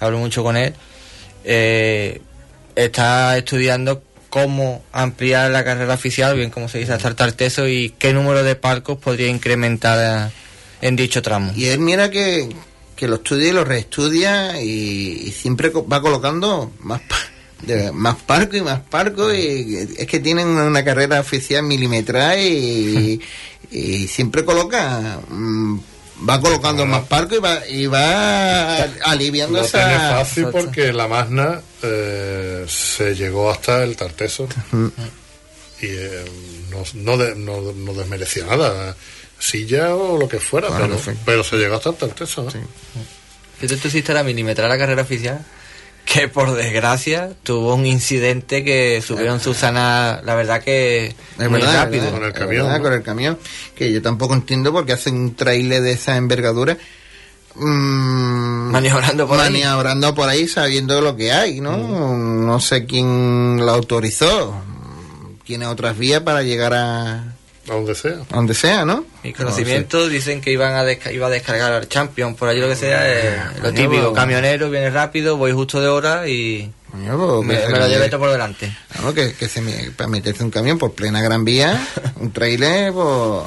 [0.00, 0.72] hablo mucho con él,
[1.44, 2.20] eh,
[2.76, 7.90] está estudiando cómo ampliar la carrera oficial, bien como se dice, hasta el tarteso y
[7.98, 10.30] qué número de parcos podría incrementar
[10.80, 11.52] en dicho tramo.
[11.54, 12.48] Y él mira que,
[12.96, 17.16] que lo estudia y lo reestudia y, y siempre va colocando más pa-
[17.62, 23.20] de- más parco y más parco y es que tienen una, carrera oficial milimetrada y,
[23.70, 25.78] y siempre coloca mm,
[26.28, 31.08] va colocando más parco y va y va aliviando No esa tiene fácil porque la
[31.08, 34.46] Magna eh, se llegó hasta el Tarteso
[35.80, 36.24] y eh,
[36.70, 38.96] no, no, de- no- no desmerecía nada,
[39.38, 41.20] silla o lo que fuera, Claro, pero, sí.
[41.24, 42.42] pero se llegó hasta el Tarteso.
[42.44, 42.50] ¿no?
[42.50, 45.44] Si tú, tú hiciste la milimetrar la carrera oficial,
[46.04, 51.84] que por desgracia tuvo un incidente que subieron Susana, la verdad que Es muy verdad,
[51.84, 52.10] rápido.
[52.10, 52.82] Con el camión, es verdad, ¿no?
[52.84, 53.38] con el camión,
[53.74, 56.76] que yo tampoco entiendo porque hacen un trailer de esa envergadura.
[57.54, 59.50] mm, Maniobrando por ahí.
[59.52, 61.76] maniobrando por ahí sabiendo lo que hay, ¿no?
[61.76, 64.54] No sé quién lo autorizó.
[65.44, 67.33] Tiene otras vías para llegar a,
[67.68, 68.12] A donde sea.
[68.30, 69.04] a donde sea, ¿no?
[69.22, 72.68] Mis conocimientos dicen que iban a desca- iba a descargar al Champion, por allí lo
[72.68, 77.54] que sea, eh, lo típico, camionero, viene rápido, voy justo de hora y Coño, me,
[77.68, 78.70] lo llevé todo por delante.
[79.14, 81.84] Que, que se me- para meterse un camión por plena Gran Vía,
[82.20, 83.42] un trailer, pues...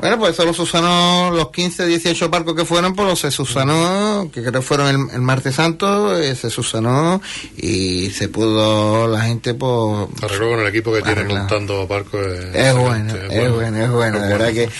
[0.00, 4.62] Bueno, pues solo susanó los 15, 18 barcos que fueron, pues se susanó, que creo
[4.62, 7.20] fueron el, el martes santo, eh, se susanó
[7.56, 10.08] y se pudo la gente, pues...
[10.22, 12.20] Arregló con el equipo que tiene montando barcos.
[12.26, 14.70] Es, Es bueno, es bueno, es bueno, de verdad que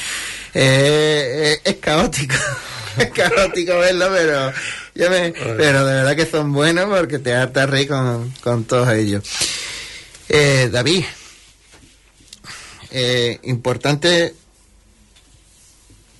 [0.54, 2.34] eh, es, caótico,
[2.96, 4.52] es caótico verlo, pero
[4.94, 8.88] ya me- pero de verdad que son buenos porque te harta reír con, con todos
[8.94, 9.22] ellos.
[10.30, 11.04] Eh, David,
[12.90, 14.34] eh, importante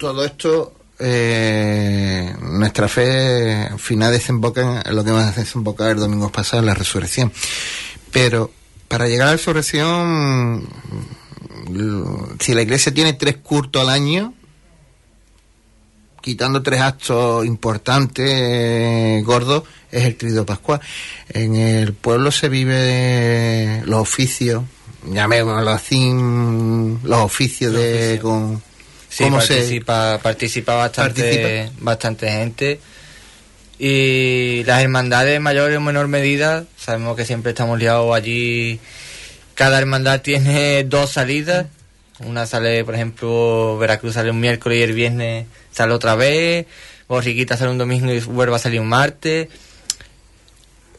[0.00, 6.32] todo esto, eh, nuestra fe al final desemboca en lo que más desembocar el domingo
[6.32, 7.30] pasado, en la resurrección.
[8.10, 8.50] Pero
[8.88, 10.66] para llegar a la resurrección,
[11.68, 12.04] l-
[12.40, 14.32] si la iglesia tiene tres cultos al año,
[16.22, 20.80] quitando tres actos importantes, eh, gordos, es el trido pascual.
[21.28, 24.64] En el pueblo se vive los oficios,
[25.06, 28.18] llamémoslo así, mm, los oficios de...
[28.22, 28.62] Con,
[29.10, 31.72] Sí, cómo se- participa, participa bastante, Participa.
[31.84, 32.80] bastante gente.
[33.78, 38.78] Y las hermandades en mayor o menor medida, sabemos que siempre estamos liados allí.
[39.54, 41.66] Cada hermandad tiene dos salidas.
[42.20, 46.66] Una sale, por ejemplo, Veracruz sale un miércoles y el viernes sale otra vez.
[47.08, 49.48] Borriquita sale un domingo y vuelve a salir un martes.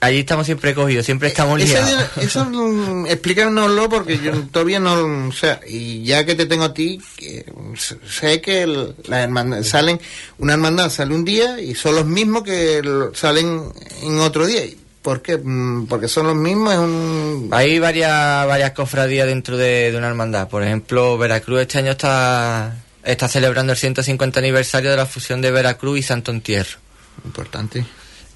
[0.04, 2.06] Allí estamos siempre cogidos, siempre estamos liados.
[2.18, 6.74] eso mm, explícanoslo porque yo todavía no, o sea, y ya que te tengo a
[6.74, 7.45] ti, que,
[7.76, 10.02] s- sé que el- las hermandades salen,
[10.39, 13.72] una hermandad sale un día y son los mismos que el- salen
[14.02, 14.64] en otro día.
[15.04, 15.38] ¿Por qué?
[15.38, 17.49] Mm, Porque son los mismos, es un...
[17.52, 20.47] Hay varias, varias cofradías dentro de, de una hermandad.
[20.47, 25.52] Por ejemplo, Veracruz este año está, está celebrando el 150 aniversario de la fusión de
[25.52, 26.80] Veracruz y Santo Entierro.
[27.26, 27.86] Importante.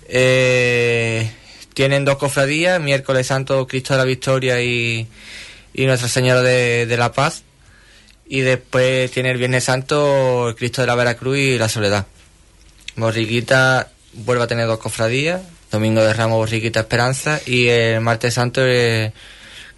[0.08, 1.32] Eh,
[1.76, 5.08] tienen dos cofradías, miércoles santo Cristo de la Victoria y,
[5.74, 7.44] y Nuestra Señora de, de la Paz.
[8.28, 12.08] Y después tiene el Viernes Santo el Cristo de la Veracruz y la Soledad.
[12.96, 18.66] Borriquita vuelve a tener dos cofradías, Domingo de Ramos, Borriquita Esperanza y el Martes Santo
[18.66, 19.12] el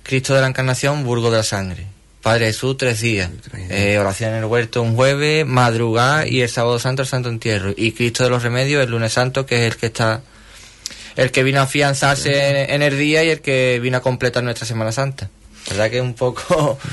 [0.04, 1.88] Cristo de la Encarnación, Burgo de la Sangre.
[2.22, 3.32] Padre Jesús, tres días.
[3.42, 3.72] Tres días.
[3.72, 7.74] Eh, oración en el huerto un jueves, madrugada y el sábado santo el Santo Entierro.
[7.76, 10.22] Y Cristo de los Remedios el lunes santo, que es el que está
[11.18, 14.44] el que vino a afianzarse en, en el día y el que vino a completar
[14.44, 15.30] nuestra Semana Santa.
[15.70, 16.80] ¿Verdad que un poco...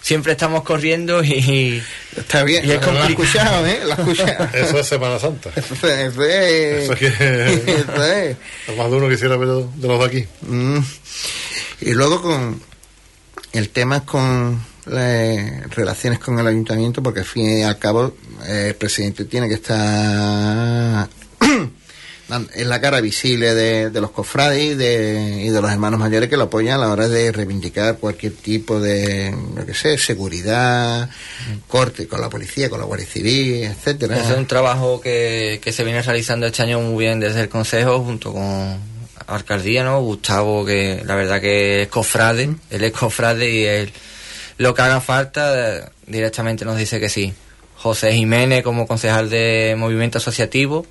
[0.00, 1.82] Siempre estamos corriendo y...
[2.14, 3.08] Está bien, Y es lo complicado.
[3.24, 3.80] escuchado, ¿eh?
[3.86, 4.48] Lo has escuchado.
[4.54, 5.48] Eso es Semana Santa.
[5.56, 8.36] Eso es- eso es- Eso es que- eso es.
[8.76, 10.26] Más de uno quisiera ver de los de aquí.
[10.42, 10.78] Mm.
[11.80, 12.60] Y luego con
[13.54, 18.14] el tema es con las relaciones con el ayuntamiento, porque al fin y al cabo
[18.46, 21.08] eh, el presidente tiene que estar
[22.30, 26.28] en la cara visible de, de los cofrades y de, y de los hermanos mayores
[26.28, 31.10] que lo apoyan a la hora de reivindicar cualquier tipo de, lo que sé, seguridad,
[31.68, 34.18] corte con la policía, con la Guardia Civil, etcétera.
[34.18, 38.00] Es un trabajo que, que se viene realizando este año muy bien desde el Consejo
[38.00, 38.78] junto con
[39.26, 40.00] Alcaldía, ¿no?
[40.00, 43.92] Gustavo, que la verdad que es cofrade, él es cofrade y él
[44.58, 47.34] lo que haga falta directamente nos dice que sí.
[47.76, 50.86] José Jiménez como concejal de Movimiento Asociativo,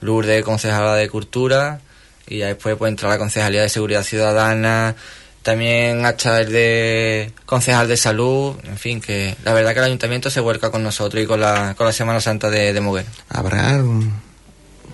[0.00, 1.80] Lourdes concejala de Cultura
[2.26, 4.94] y ya después puede entrar la Concejalía de Seguridad Ciudadana,
[5.42, 10.30] también hasta el de concejal de salud, en fin, que la verdad que el ayuntamiento
[10.30, 13.04] se vuelca con nosotros y con la, con la Semana Santa de, de Moguer.
[13.28, 14.12] habrá un-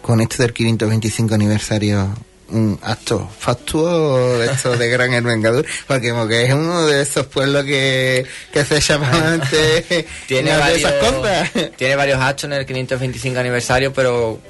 [0.03, 2.15] con esto del 525 aniversario
[2.49, 7.65] un acto factuo de esto de gran envengadura porque que es uno de esos pueblos
[7.65, 9.85] que, que se llama antes
[10.27, 14.41] Tiene varios, esas tiene varios actos en el 525 aniversario, pero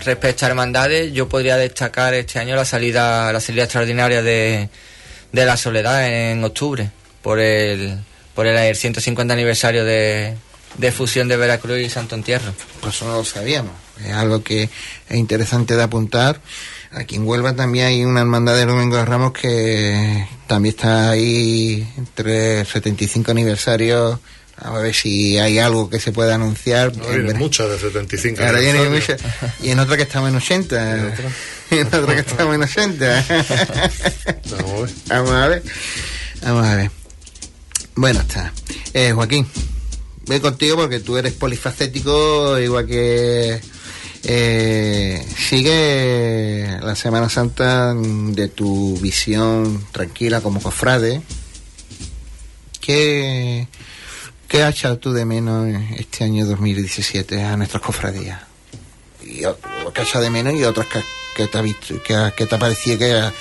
[0.00, 4.68] respecto a hermandades, yo podría destacar este año la salida, la salida extraordinaria de,
[5.32, 6.90] de la Soledad en octubre,
[7.22, 7.98] por el,
[8.34, 10.36] por el, el 150 aniversario de,
[10.78, 12.52] de fusión de Veracruz y Santo Entierro.
[12.80, 13.72] pues eso no lo sabíamos
[14.04, 16.40] es algo que es interesante de apuntar
[16.90, 21.86] aquí en Huelva también hay una hermandad de Domingo de Ramos que también está ahí
[21.96, 24.18] entre 75 aniversarios
[24.56, 26.92] a ver si hay algo que se pueda anunciar.
[26.92, 29.20] Vienen muchas de 75 Ahora muchas.
[29.62, 31.14] Y en otra que estamos en 80.
[31.70, 33.26] Y en otra que estamos en 80.
[34.50, 34.90] Vamos a ver.
[35.08, 35.62] Vamos a ver.
[36.42, 36.90] Vamos a ver.
[37.96, 38.52] Bueno, está.
[38.92, 39.46] Eh, Joaquín,
[40.26, 43.60] voy contigo porque tú eres polifacético, igual que.
[44.26, 51.20] Eh, sigue la Semana Santa de tu visión tranquila como cofrade.
[52.80, 53.68] ¿Qué,
[54.54, 55.66] qué has echado tú de menos
[55.98, 58.40] este año 2017 a nuestras cofradías?
[59.20, 59.46] Y que
[60.00, 61.02] has echado de menos y otras que,
[61.34, 63.32] que te ha visto, que, que te ha parecido que ha,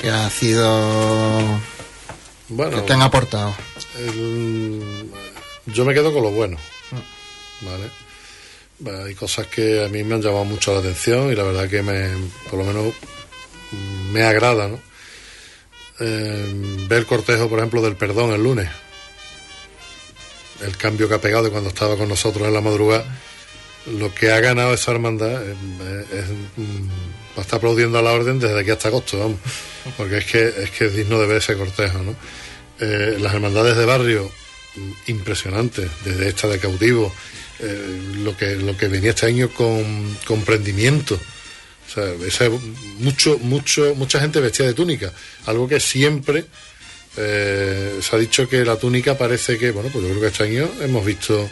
[0.00, 1.60] que ha sido
[2.48, 3.54] Bueno, que te han aportado.
[3.98, 5.08] el-
[5.66, 6.56] yo me quedo con lo bueno.
[7.60, 7.88] ¿Vale?
[8.84, 11.68] Va, Hay cosas que a mí me han llamado mucho la atención y la verdad
[11.68, 12.08] que me,
[12.50, 12.92] por lo menos
[13.70, 14.80] mm, me agrada, ¿no?
[16.00, 18.68] Eh, ver el cortejo, por ejemplo, del perdón el lunes.
[20.64, 23.04] El cambio que ha pegado de cuando estaba con nosotros en la madrugada.
[23.98, 25.56] Lo que ha ganado esa hermandad es,
[27.36, 29.38] va a estar aplaudiendo a la orden desde aquí hasta agosto, vamos.
[29.96, 32.14] Porque es que es, que es digno de ver ese cortejo, ¿no?
[32.78, 34.30] Eh, las hermandades de barrio,
[34.76, 37.12] mm, impresionantes, desde esta de cautivo,
[37.58, 41.14] eh, lo, que, lo que venía este año con comprendimiento.
[41.14, 42.48] O sea,
[42.98, 45.12] mucho, mucho, mucha gente vestida de túnica,
[45.46, 46.46] algo que siempre
[47.16, 50.44] eh, se ha dicho que la túnica parece que, bueno, pues yo creo que este
[50.44, 51.48] año hemos visto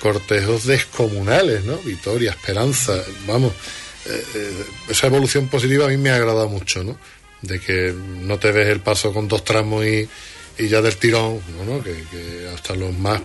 [0.00, 1.76] cortejos descomunales, ¿no?
[1.78, 2.94] Victoria, Esperanza,
[3.26, 3.52] vamos,
[4.06, 6.98] eh, eh, esa evolución positiva a mí me ha agradado mucho, ¿no?
[7.42, 10.08] De que no te ves el paso con dos tramos y,
[10.58, 11.82] y ya del tirón, ¿no?
[11.82, 13.22] Que, que hasta los más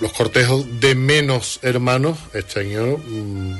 [0.00, 3.56] los cortejos de menos hermanos este año mm,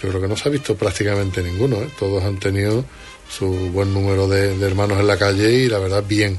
[0.00, 2.82] yo creo que no se ha visto prácticamente ninguno todos han tenido
[3.28, 6.38] su buen número de, de hermanos en la calle y la verdad bien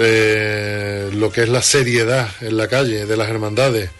[0.00, 3.90] Eh, lo que es la seriedad en la calle de las hermandades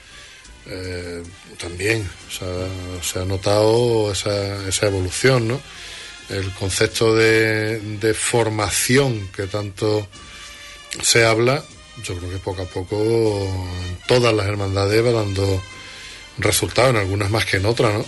[0.67, 1.25] eh,
[1.59, 5.61] también se ha notado esa, esa evolución ¿no?
[6.29, 10.07] el concepto de, formación que tanto
[11.03, 11.65] se habla,
[12.05, 13.69] yo creo que poco a poco
[14.07, 15.61] todas las hermandades va dando
[16.39, 18.05] resultados, en algunas más que en otras, ¿no?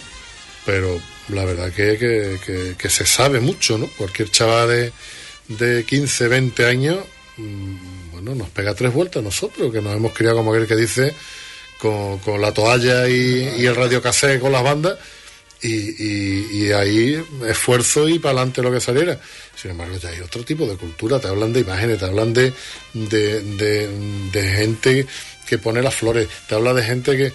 [0.64, 1.00] Pero
[1.34, 1.96] la verdad que,
[2.44, 3.88] que, que- se sabe mucho, ¿no?
[3.96, 4.92] Cualquier chaval de,
[5.48, 6.98] de 15, 20 años,
[7.36, 11.14] mm, bueno, nos pega tres vueltas nosotros, que nos hemos criado como aquel que dice,
[11.78, 14.02] con, con la toalla y, y el radio
[14.40, 14.98] con las bandas,
[15.62, 15.68] y,
[16.02, 19.20] y, y ahí esfuerzo y para adelante lo que saliera.
[19.54, 22.52] Sin embargo, ya hay otro tipo de cultura, te hablan de imágenes, te hablan de,
[22.94, 23.88] de, de,
[24.32, 25.06] de gente
[25.46, 27.32] que pone las flores, te habla de gente que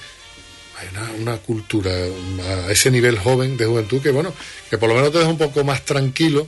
[0.92, 4.34] una, una cultura a ese nivel joven de juventud que bueno,
[4.70, 6.48] que por lo menos te deja un poco más tranquilo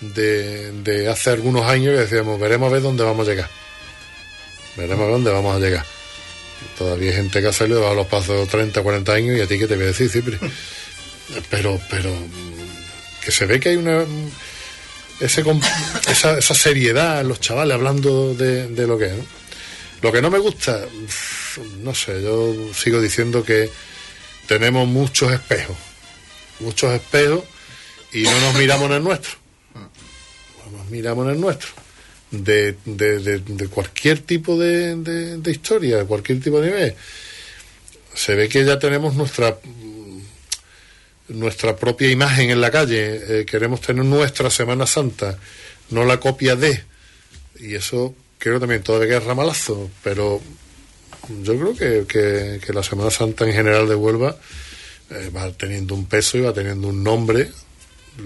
[0.00, 3.50] de, de hace algunos años que decíamos, veremos a ver dónde vamos a llegar.
[4.76, 5.84] Veremos a ver dónde vamos a llegar.
[6.78, 9.46] Todavía hay gente que ha salido a los pasos de 30, 40 años y a
[9.46, 10.38] ti que te voy a decir, Cipri.
[11.48, 12.12] Pero, pero
[13.24, 14.04] que se ve que hay una
[15.20, 15.44] ese,
[16.08, 19.12] esa, esa seriedad en los chavales hablando de, lo que es.
[20.02, 20.80] Lo que no me gusta,
[21.82, 23.70] no sé, yo sigo diciendo que
[24.46, 25.76] tenemos muchos espejos,
[26.60, 27.44] muchos espejos
[28.12, 29.30] y no nos miramos en el nuestro.
[29.74, 31.68] No nos miramos en el nuestro.
[32.30, 36.94] De, de, de- de cualquier tipo de, de- de historia, de cualquier tipo de nivel.
[38.14, 39.58] Se ve que ya tenemos nuestra
[41.28, 45.38] nuestra propia imagen en la calle, eh, queremos tener nuestra Semana Santa,
[45.90, 46.82] no la copia de.
[47.60, 50.40] Y eso creo también todavía que es ramalazo, pero
[51.42, 54.36] yo creo que, que- la Semana Santa en general de Huelva
[55.10, 57.50] eh, va teniendo un peso y va teniendo un nombre,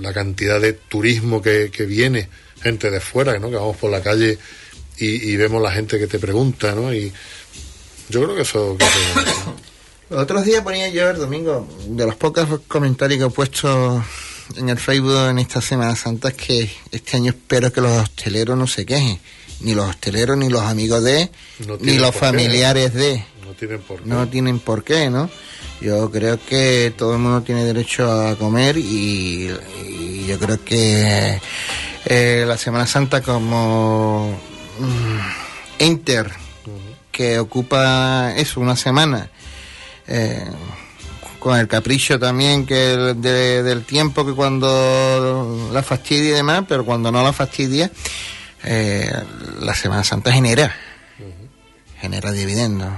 [0.01, 2.29] la cantidad de turismo que, que viene,
[2.63, 3.49] gente de fuera, ¿no?
[3.51, 4.39] que vamos por la calle
[4.99, 6.95] y, vemos la gente que te pregunta, ¿no?
[6.95, 7.13] Y
[8.11, 8.77] yo creo que eso-
[10.11, 14.05] Los otros días ponía yo el domingo, de los pocos comentarios que he puesto
[14.57, 18.57] en el Facebook en esta Semana Santa, es que este año espero que los hosteleros
[18.57, 19.19] no se quejen.
[19.61, 21.31] Ni los hosteleros, ni los amigos de,
[21.67, 22.19] No ni los qué.
[22.19, 23.25] familiares de.
[23.45, 24.09] no tienen por qué.
[24.09, 25.31] No tienen por qué, ¿no?
[25.81, 29.51] Yo creo que todo el mundo tiene derecho a comer y,
[29.89, 31.41] y yo creo que
[32.07, 34.39] eh, la Semana Santa como
[34.79, 36.31] mm, Inter,
[37.13, 39.31] que ocupa eso, una semana,
[40.07, 40.45] eh,
[41.39, 46.65] con el capricho también que el de- del tiempo que cuando la fastidia y demás,
[46.69, 47.91] pero cuando no la fastidia,
[48.65, 49.13] eh,
[49.61, 50.75] la Semana Santa genera,
[52.01, 52.89] genera dividendos.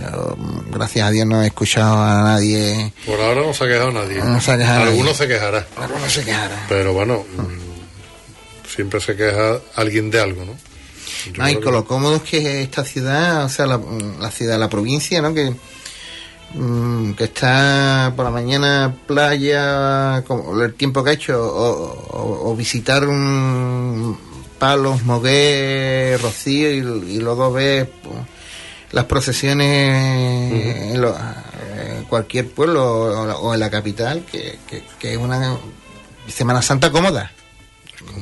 [0.00, 0.36] Yo,
[0.70, 4.16] gracias a Dios no he escuchado a nadie, Por ahora no se ha quejado nadie.
[4.24, 5.14] No se ha quejado Alguno nadie.
[5.18, 5.66] se quejará.
[5.76, 6.66] pero no se quejara.
[6.70, 10.52] Pero bueno, mm, siempre se queja alguien de algo, ¿no?
[11.32, 13.78] Creo con que- lo cómodo es que esta ciudad, o sea, la,
[14.20, 15.34] la ciudad, la provincia, ¿no?
[15.34, 15.54] Que,
[16.54, 22.50] mm, que está por la mañana playa, como el tiempo que ha hecho, o, o-
[22.50, 24.18] o visitar un
[24.58, 26.78] Palos, Moguer, Rocío, y,
[27.14, 28.16] y luego ver pues,
[28.92, 35.12] las procesiones en, lo- en cualquier pueblo o, o en la capital, que, que- que
[35.12, 35.56] es una
[36.28, 37.30] Semana Santa cómoda.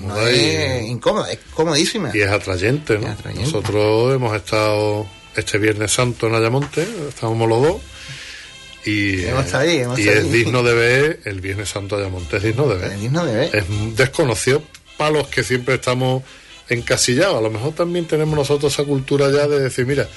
[0.00, 2.10] No es incómoda, es comodísima.
[2.14, 3.06] Y es atrayente, ¿no?
[3.08, 3.44] Es atrayente.
[3.46, 5.06] Nosotros hemos estado
[5.36, 7.76] este Viernes Santo en Ayamonte, estábamos los dos.
[8.84, 10.32] Y, Hemos estado ahí, hemos y estado es ahí.
[10.32, 12.92] digno de ver el Viernes Santo de Ayamonte, es digno de ver.
[12.92, 13.56] Es digno de ver.
[13.56, 13.64] Es
[13.96, 14.62] desconocido
[15.02, 16.22] para los que siempre estamos
[16.68, 17.36] encasillados.
[17.36, 20.08] A lo mejor también tenemos nosotros esa cultura ya de decir, mira,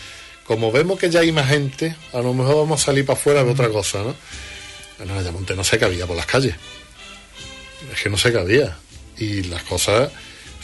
[0.46, 3.44] como vemos que ya hay más gente, a lo mejor vamos a salir para afuera
[3.44, 4.16] de otra cosa, ¿no?
[5.04, 6.54] En Ayamonte no se cabía por las calles.
[7.92, 8.78] Es que no se cabía.
[9.18, 10.12] Y las cosas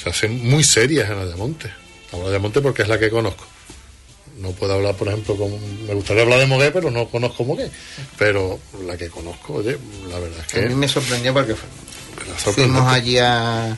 [0.02, 1.72] se hacen muy serias en Ayamonte.
[2.12, 3.46] Hablo de Ayamonte porque es la que conozco.
[4.38, 5.52] No puedo hablar, por ejemplo, con...
[5.88, 7.72] Me gustaría hablar de Mogué, pero no conozco Mogué.
[8.20, 10.76] Pero la que conozco, oye, la verdad es A mí que...
[10.76, 11.56] me sorprendió porque
[12.36, 13.78] fuimos allí a,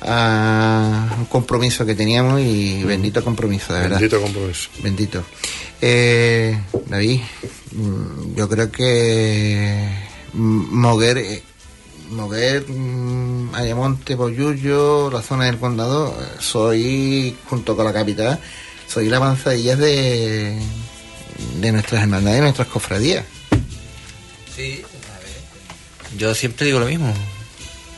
[0.00, 3.98] a un compromiso que teníamos y bendito compromiso, de verdad.
[3.98, 4.70] Bendito compromiso.
[4.82, 5.24] Bendito.
[5.80, 7.20] Eh, David,
[7.72, 9.88] mm, yo creo que
[10.32, 11.42] mm, Moguer, eh,
[12.10, 18.40] Moguer, mm, Ayamonte, Boyullo, la zona del condado, eh, soy, junto con la capital,
[18.86, 20.58] soy la avanzadilla de,
[21.60, 23.24] de nuestras hermandades, de nuestras cofradías.
[24.54, 26.18] Sí, a ver.
[26.18, 27.14] Yo siempre digo lo mismo.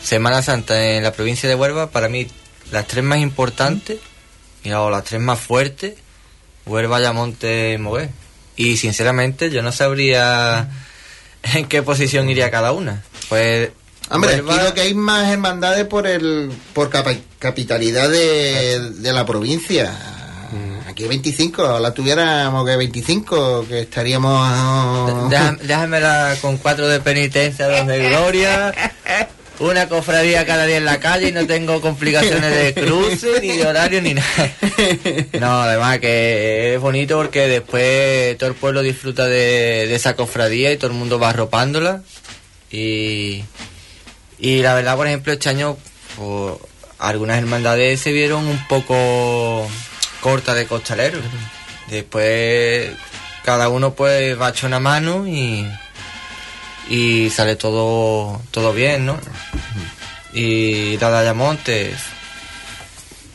[0.03, 2.27] Semana Santa en la provincia de Huelva, para mí,
[2.73, 3.99] las tres más importantes
[4.63, 5.95] y luego las tres más fuertes,
[6.67, 8.11] Huelva, Ayamonte y Moguer.
[8.57, 10.69] Y sinceramente yo no sabría
[11.55, 13.03] en qué posición iría cada una.
[13.29, 13.71] Pues
[14.11, 16.91] Hombre, Huelva- aquí lo que hay más hermandades por el por
[17.39, 19.93] capitalidad de, de la provincia.
[20.89, 25.31] Aquí hay 25, ojalá tuviéramos que 25, que estaríamos...
[25.31, 28.73] Déjame, déjamela con cuatro de penitencia, dos de gloria,
[29.61, 33.67] una cofradía cada día en la calle y no tengo complicaciones de cruce, ni de
[33.67, 34.53] horario, ni nada.
[35.39, 40.77] No, además que es bonito porque después todo el pueblo disfruta de, esa cofradía y
[40.77, 42.03] todo el mundo va arropándola.
[42.71, 43.45] Y,
[44.39, 45.77] y la verdad, por ejemplo, este año
[46.17, 46.55] pues,
[46.99, 49.69] algunas hermandades se vieron un poco
[50.21, 51.23] cortas de costaleros.
[51.89, 52.91] Después
[53.45, 55.67] cada uno pues va una mano y,
[56.91, 59.17] y sale todo, todo bien, ¿no?
[60.35, 61.95] Y la de Ayamonte,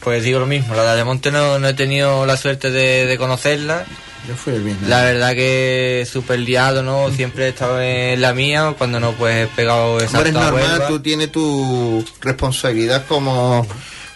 [0.01, 3.17] pues digo lo mismo, la de Ayamonte no, no he tenido la suerte de, de
[3.17, 3.85] conocerla.
[4.27, 4.77] Yo fui el.
[4.87, 7.11] La verdad que súper liado, ¿no?
[7.11, 10.87] Siempre he estado en la mía, cuando no pues he pegado esa Hombre, es normal,
[10.87, 13.67] tú tienes tu responsabilidad como,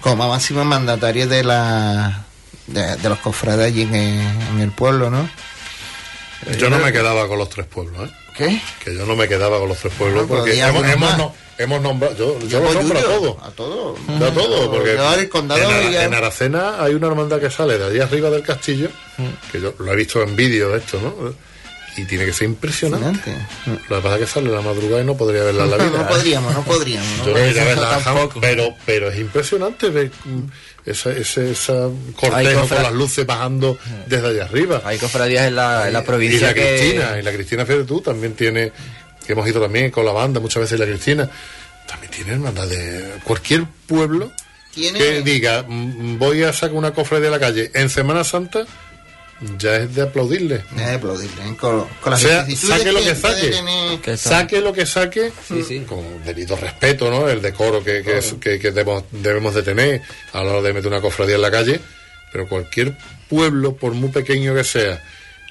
[0.01, 2.23] como máximo mandatario de la
[2.67, 5.29] de, de los cofrades allí en, el- en el pueblo, ¿no?
[6.57, 8.13] Yo no me quedaba con los tres pueblos, ¿eh?
[8.39, 8.61] ¿Qué?
[8.83, 11.81] Que yo no me quedaba con los tres pueblos No, porque hemos, hemos, no- hemos
[11.81, 13.37] nombrado, yo, yo lo nombro a todo.
[13.43, 13.95] A todo.
[14.17, 14.95] Yo a todo, porque
[15.57, 15.69] Yo
[16.03, 18.89] en, Aracena hay una hermandad que sale de allí arriba del castillo,
[19.51, 21.48] que yo lo he visto en vídeo de esto, ¿no?
[21.97, 23.07] Y tiene que ser impresionante.
[23.31, 23.83] Impresionante.
[23.89, 25.89] Lo que pasa es que sale la madrugada y no podría verla en la vida.
[25.97, 27.17] No podríamos, no podríamos.
[27.19, 27.25] ¿no?
[27.27, 28.39] Yo verla, tampoco.
[28.39, 30.11] pero, pero es impresionante ver
[30.85, 33.77] esa, esa Hay cortejo con las luces bajando
[34.07, 34.81] desde allá arriba.
[34.85, 36.77] Hay cofradías en la, en la Y provincia la que...
[36.79, 38.71] Cristina, y la Cristina Fede tú también tiene,
[39.25, 41.29] que hemos ido también con la banda muchas veces la Cristina,
[41.87, 44.31] también tiene hermandad de cualquier pueblo
[44.73, 48.65] Tiene- que diga mm, voy a sacar una cofre de la calle en Semana Santa,
[49.57, 50.63] ya es de aplaudirle.
[50.71, 51.55] Es de aplaudirle, ¿eh?
[51.59, 54.17] Con, con O las sea, vicisitudes saque lo que saque.
[54.17, 55.79] Saque lo que saque, Sí, sí.
[55.81, 57.29] con debido respeto, ¿no?
[57.29, 60.01] El decoro que, que, es- que- que debemos, debemos de tener
[60.33, 61.79] a la hora de meter una cofradía en la calle,
[62.31, 62.95] pero cualquier
[63.29, 65.01] pueblo, por muy pequeño que sea,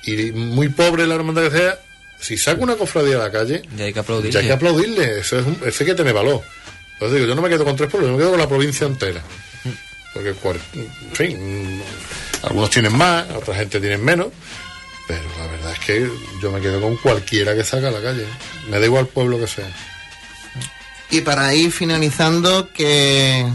[0.04, 1.78] y muy pobre la hermandad que sea,
[2.20, 4.32] si saca una cofradía a la calle, Ya hay que aplaudirle.
[4.32, 6.42] ya hay que aplaudirle, eso es un- ese hay que tener valor.
[6.94, 8.86] Entonces digo, yo no me quedo con tres pueblos, yo me quedo con la provincia
[8.86, 9.22] entera.
[10.14, 11.82] Porque, cual- en fin, mm,
[12.42, 14.28] algunos tienen más, otra gente tiene menos,
[15.06, 16.10] pero la verdad es que
[16.42, 18.26] yo me quedo con cualquiera que saca a la calle.
[18.68, 19.70] Me da igual pueblo que sea.
[21.10, 23.46] Y para ir finalizando, que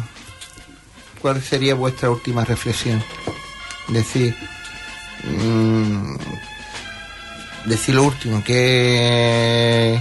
[1.22, 3.04] ¿cuál sería vuestra última reflexión?
[3.90, 4.36] Decir,
[5.24, 6.16] mm,
[7.66, 10.00] decir lo último, que,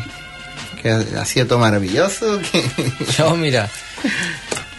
[0.80, 2.64] que ha sido todo maravilloso, que
[3.18, 3.70] Yo, mira,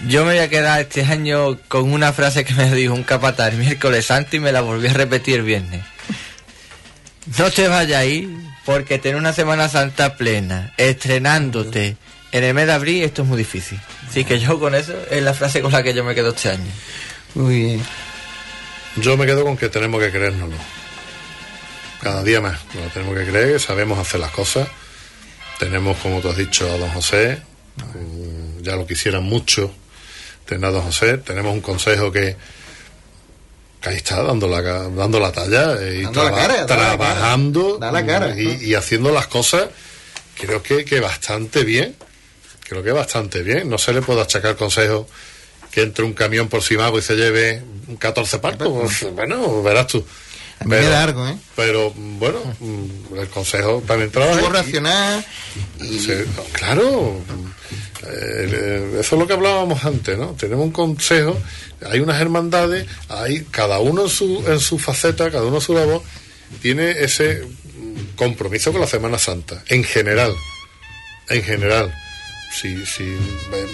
[0.07, 3.53] yo me voy a quedar este año con una frase que me dijo un capataz
[3.53, 5.83] el miércoles santo y me la volví a repetir el viernes.
[7.37, 8.29] No te vayas ahí
[8.65, 11.95] porque tener una Semana Santa plena, estrenándote
[12.31, 13.79] en el mes de abril, esto es muy difícil.
[14.09, 16.49] Así que yo con eso es la frase con la que yo me quedo este
[16.49, 16.71] año.
[17.35, 17.83] muy bien.
[18.97, 20.57] Yo me quedo con que tenemos que creérnoslo.
[22.01, 22.59] Cada día más.
[22.75, 24.67] Lo tenemos que creer, sabemos hacer las cosas.
[25.59, 27.41] Tenemos, como tú has dicho, a don José.
[27.77, 29.73] mm, Ya lo quisieran mucho
[30.47, 31.17] don José.
[31.17, 32.35] Tenemos un consejo que,
[33.81, 36.59] que ahí está dando la, dando la talla eh, y Dando la traba- cara, da
[36.61, 36.97] la cara.
[36.97, 38.39] trabajando Da la cara.
[38.39, 39.67] y, y haciendo las cosas
[40.39, 41.95] creo que, que bastante bien
[42.67, 45.07] creo que bastante bien no se le puede achacar consejo
[45.69, 47.61] que entre un camión por Simago y se lleve
[47.99, 50.05] 14 partos Pues, bueno verás tú
[50.65, 51.35] da algo, ¿eh?
[51.55, 52.39] pero bueno
[53.17, 55.25] el consejo también trabaja y- racional
[55.81, 57.19] y Sí, no, claro,
[58.07, 60.33] eh, eso es lo que hablábamos antes, ¿no?
[60.33, 61.37] Tenemos un consejo,
[61.89, 65.73] hay unas hermandades, hay cada uno en su, en su faceta, cada uno en su
[65.73, 66.01] labor,
[66.61, 67.43] tiene ese
[68.15, 70.35] compromiso con la Semana Santa, en general,
[71.29, 71.93] en general.
[72.53, 73.03] Si, si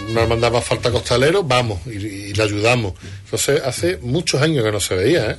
[0.10, 2.94] una hermandad a falta costalero, vamos y, y le ayudamos.
[3.26, 5.38] Entonces, hace muchos años que no se veía, ¿eh?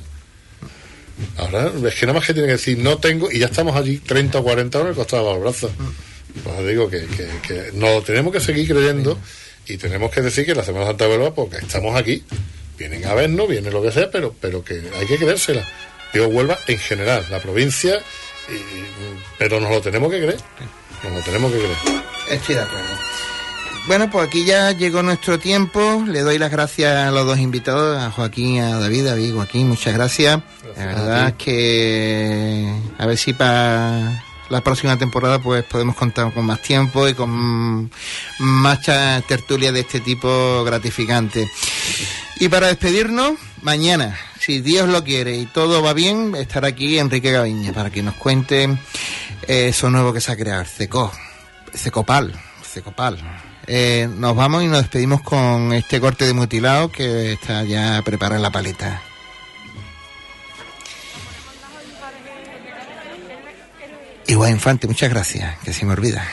[1.37, 3.97] Ahora es que nada más que tiene que decir no tengo y ya estamos allí
[3.97, 5.71] 30 o 40 horas costado los brazos.
[6.43, 7.05] Pues digo que,
[7.47, 9.17] que, lo tenemos que seguir creyendo
[9.67, 12.23] y tenemos que decir que la Semana Santa de Huelva porque estamos aquí.
[12.77, 15.63] Vienen a vernos, viene lo que sea, pero, pero que hay que creérsela.
[16.13, 17.95] Digo Huelva en general, la provincia,
[18.49, 20.39] y- pero nos lo tenemos que creer.
[21.03, 21.77] Nos lo tenemos que creer.
[22.31, 22.87] Estoy de acuerdo.
[23.87, 26.03] Bueno, pues aquí ya llegó nuestro tiempo.
[26.07, 29.05] Le doy las gracias a los dos invitados, a Joaquín y a David.
[29.05, 30.39] David, Joaquín, muchas gracias.
[30.77, 36.45] La verdad es que a ver si para la próxima temporada pues podemos contar con
[36.45, 37.89] más tiempo y con
[38.39, 38.81] más
[39.27, 41.49] tertulias de este tipo gratificante.
[42.39, 47.31] Y para despedirnos, mañana, si Dios lo quiere y todo va bien, estará aquí Enrique
[47.31, 48.63] Gaviña para que nos cuente
[49.47, 51.11] eh, eso nuevo que se ha creado, CECO,
[51.73, 53.17] Cecopal, Cecopal.
[53.67, 58.35] Eh, nos vamos y nos despedimos con este corte de mutilado que está ya preparado
[58.35, 59.01] en la paleta.
[64.31, 66.25] Igual Infante, muchas gracias, que se me olvida.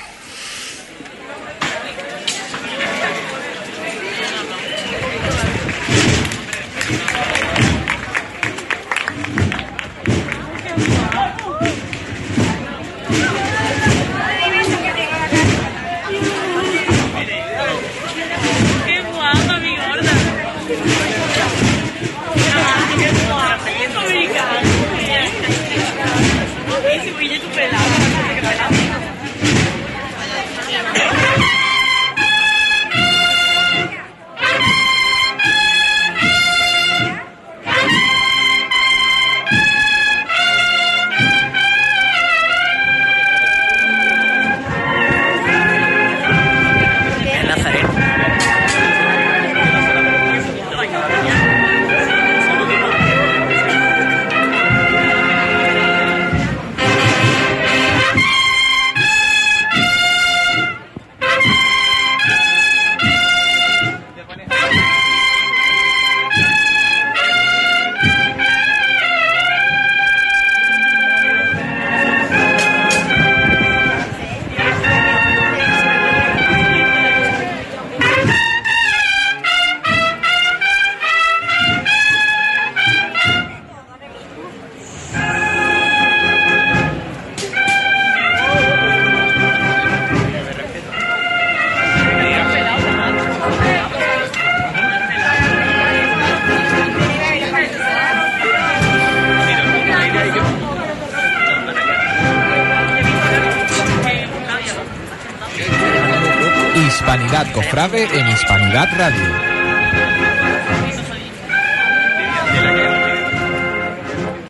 [107.81, 109.47] En Hispanidad Radio.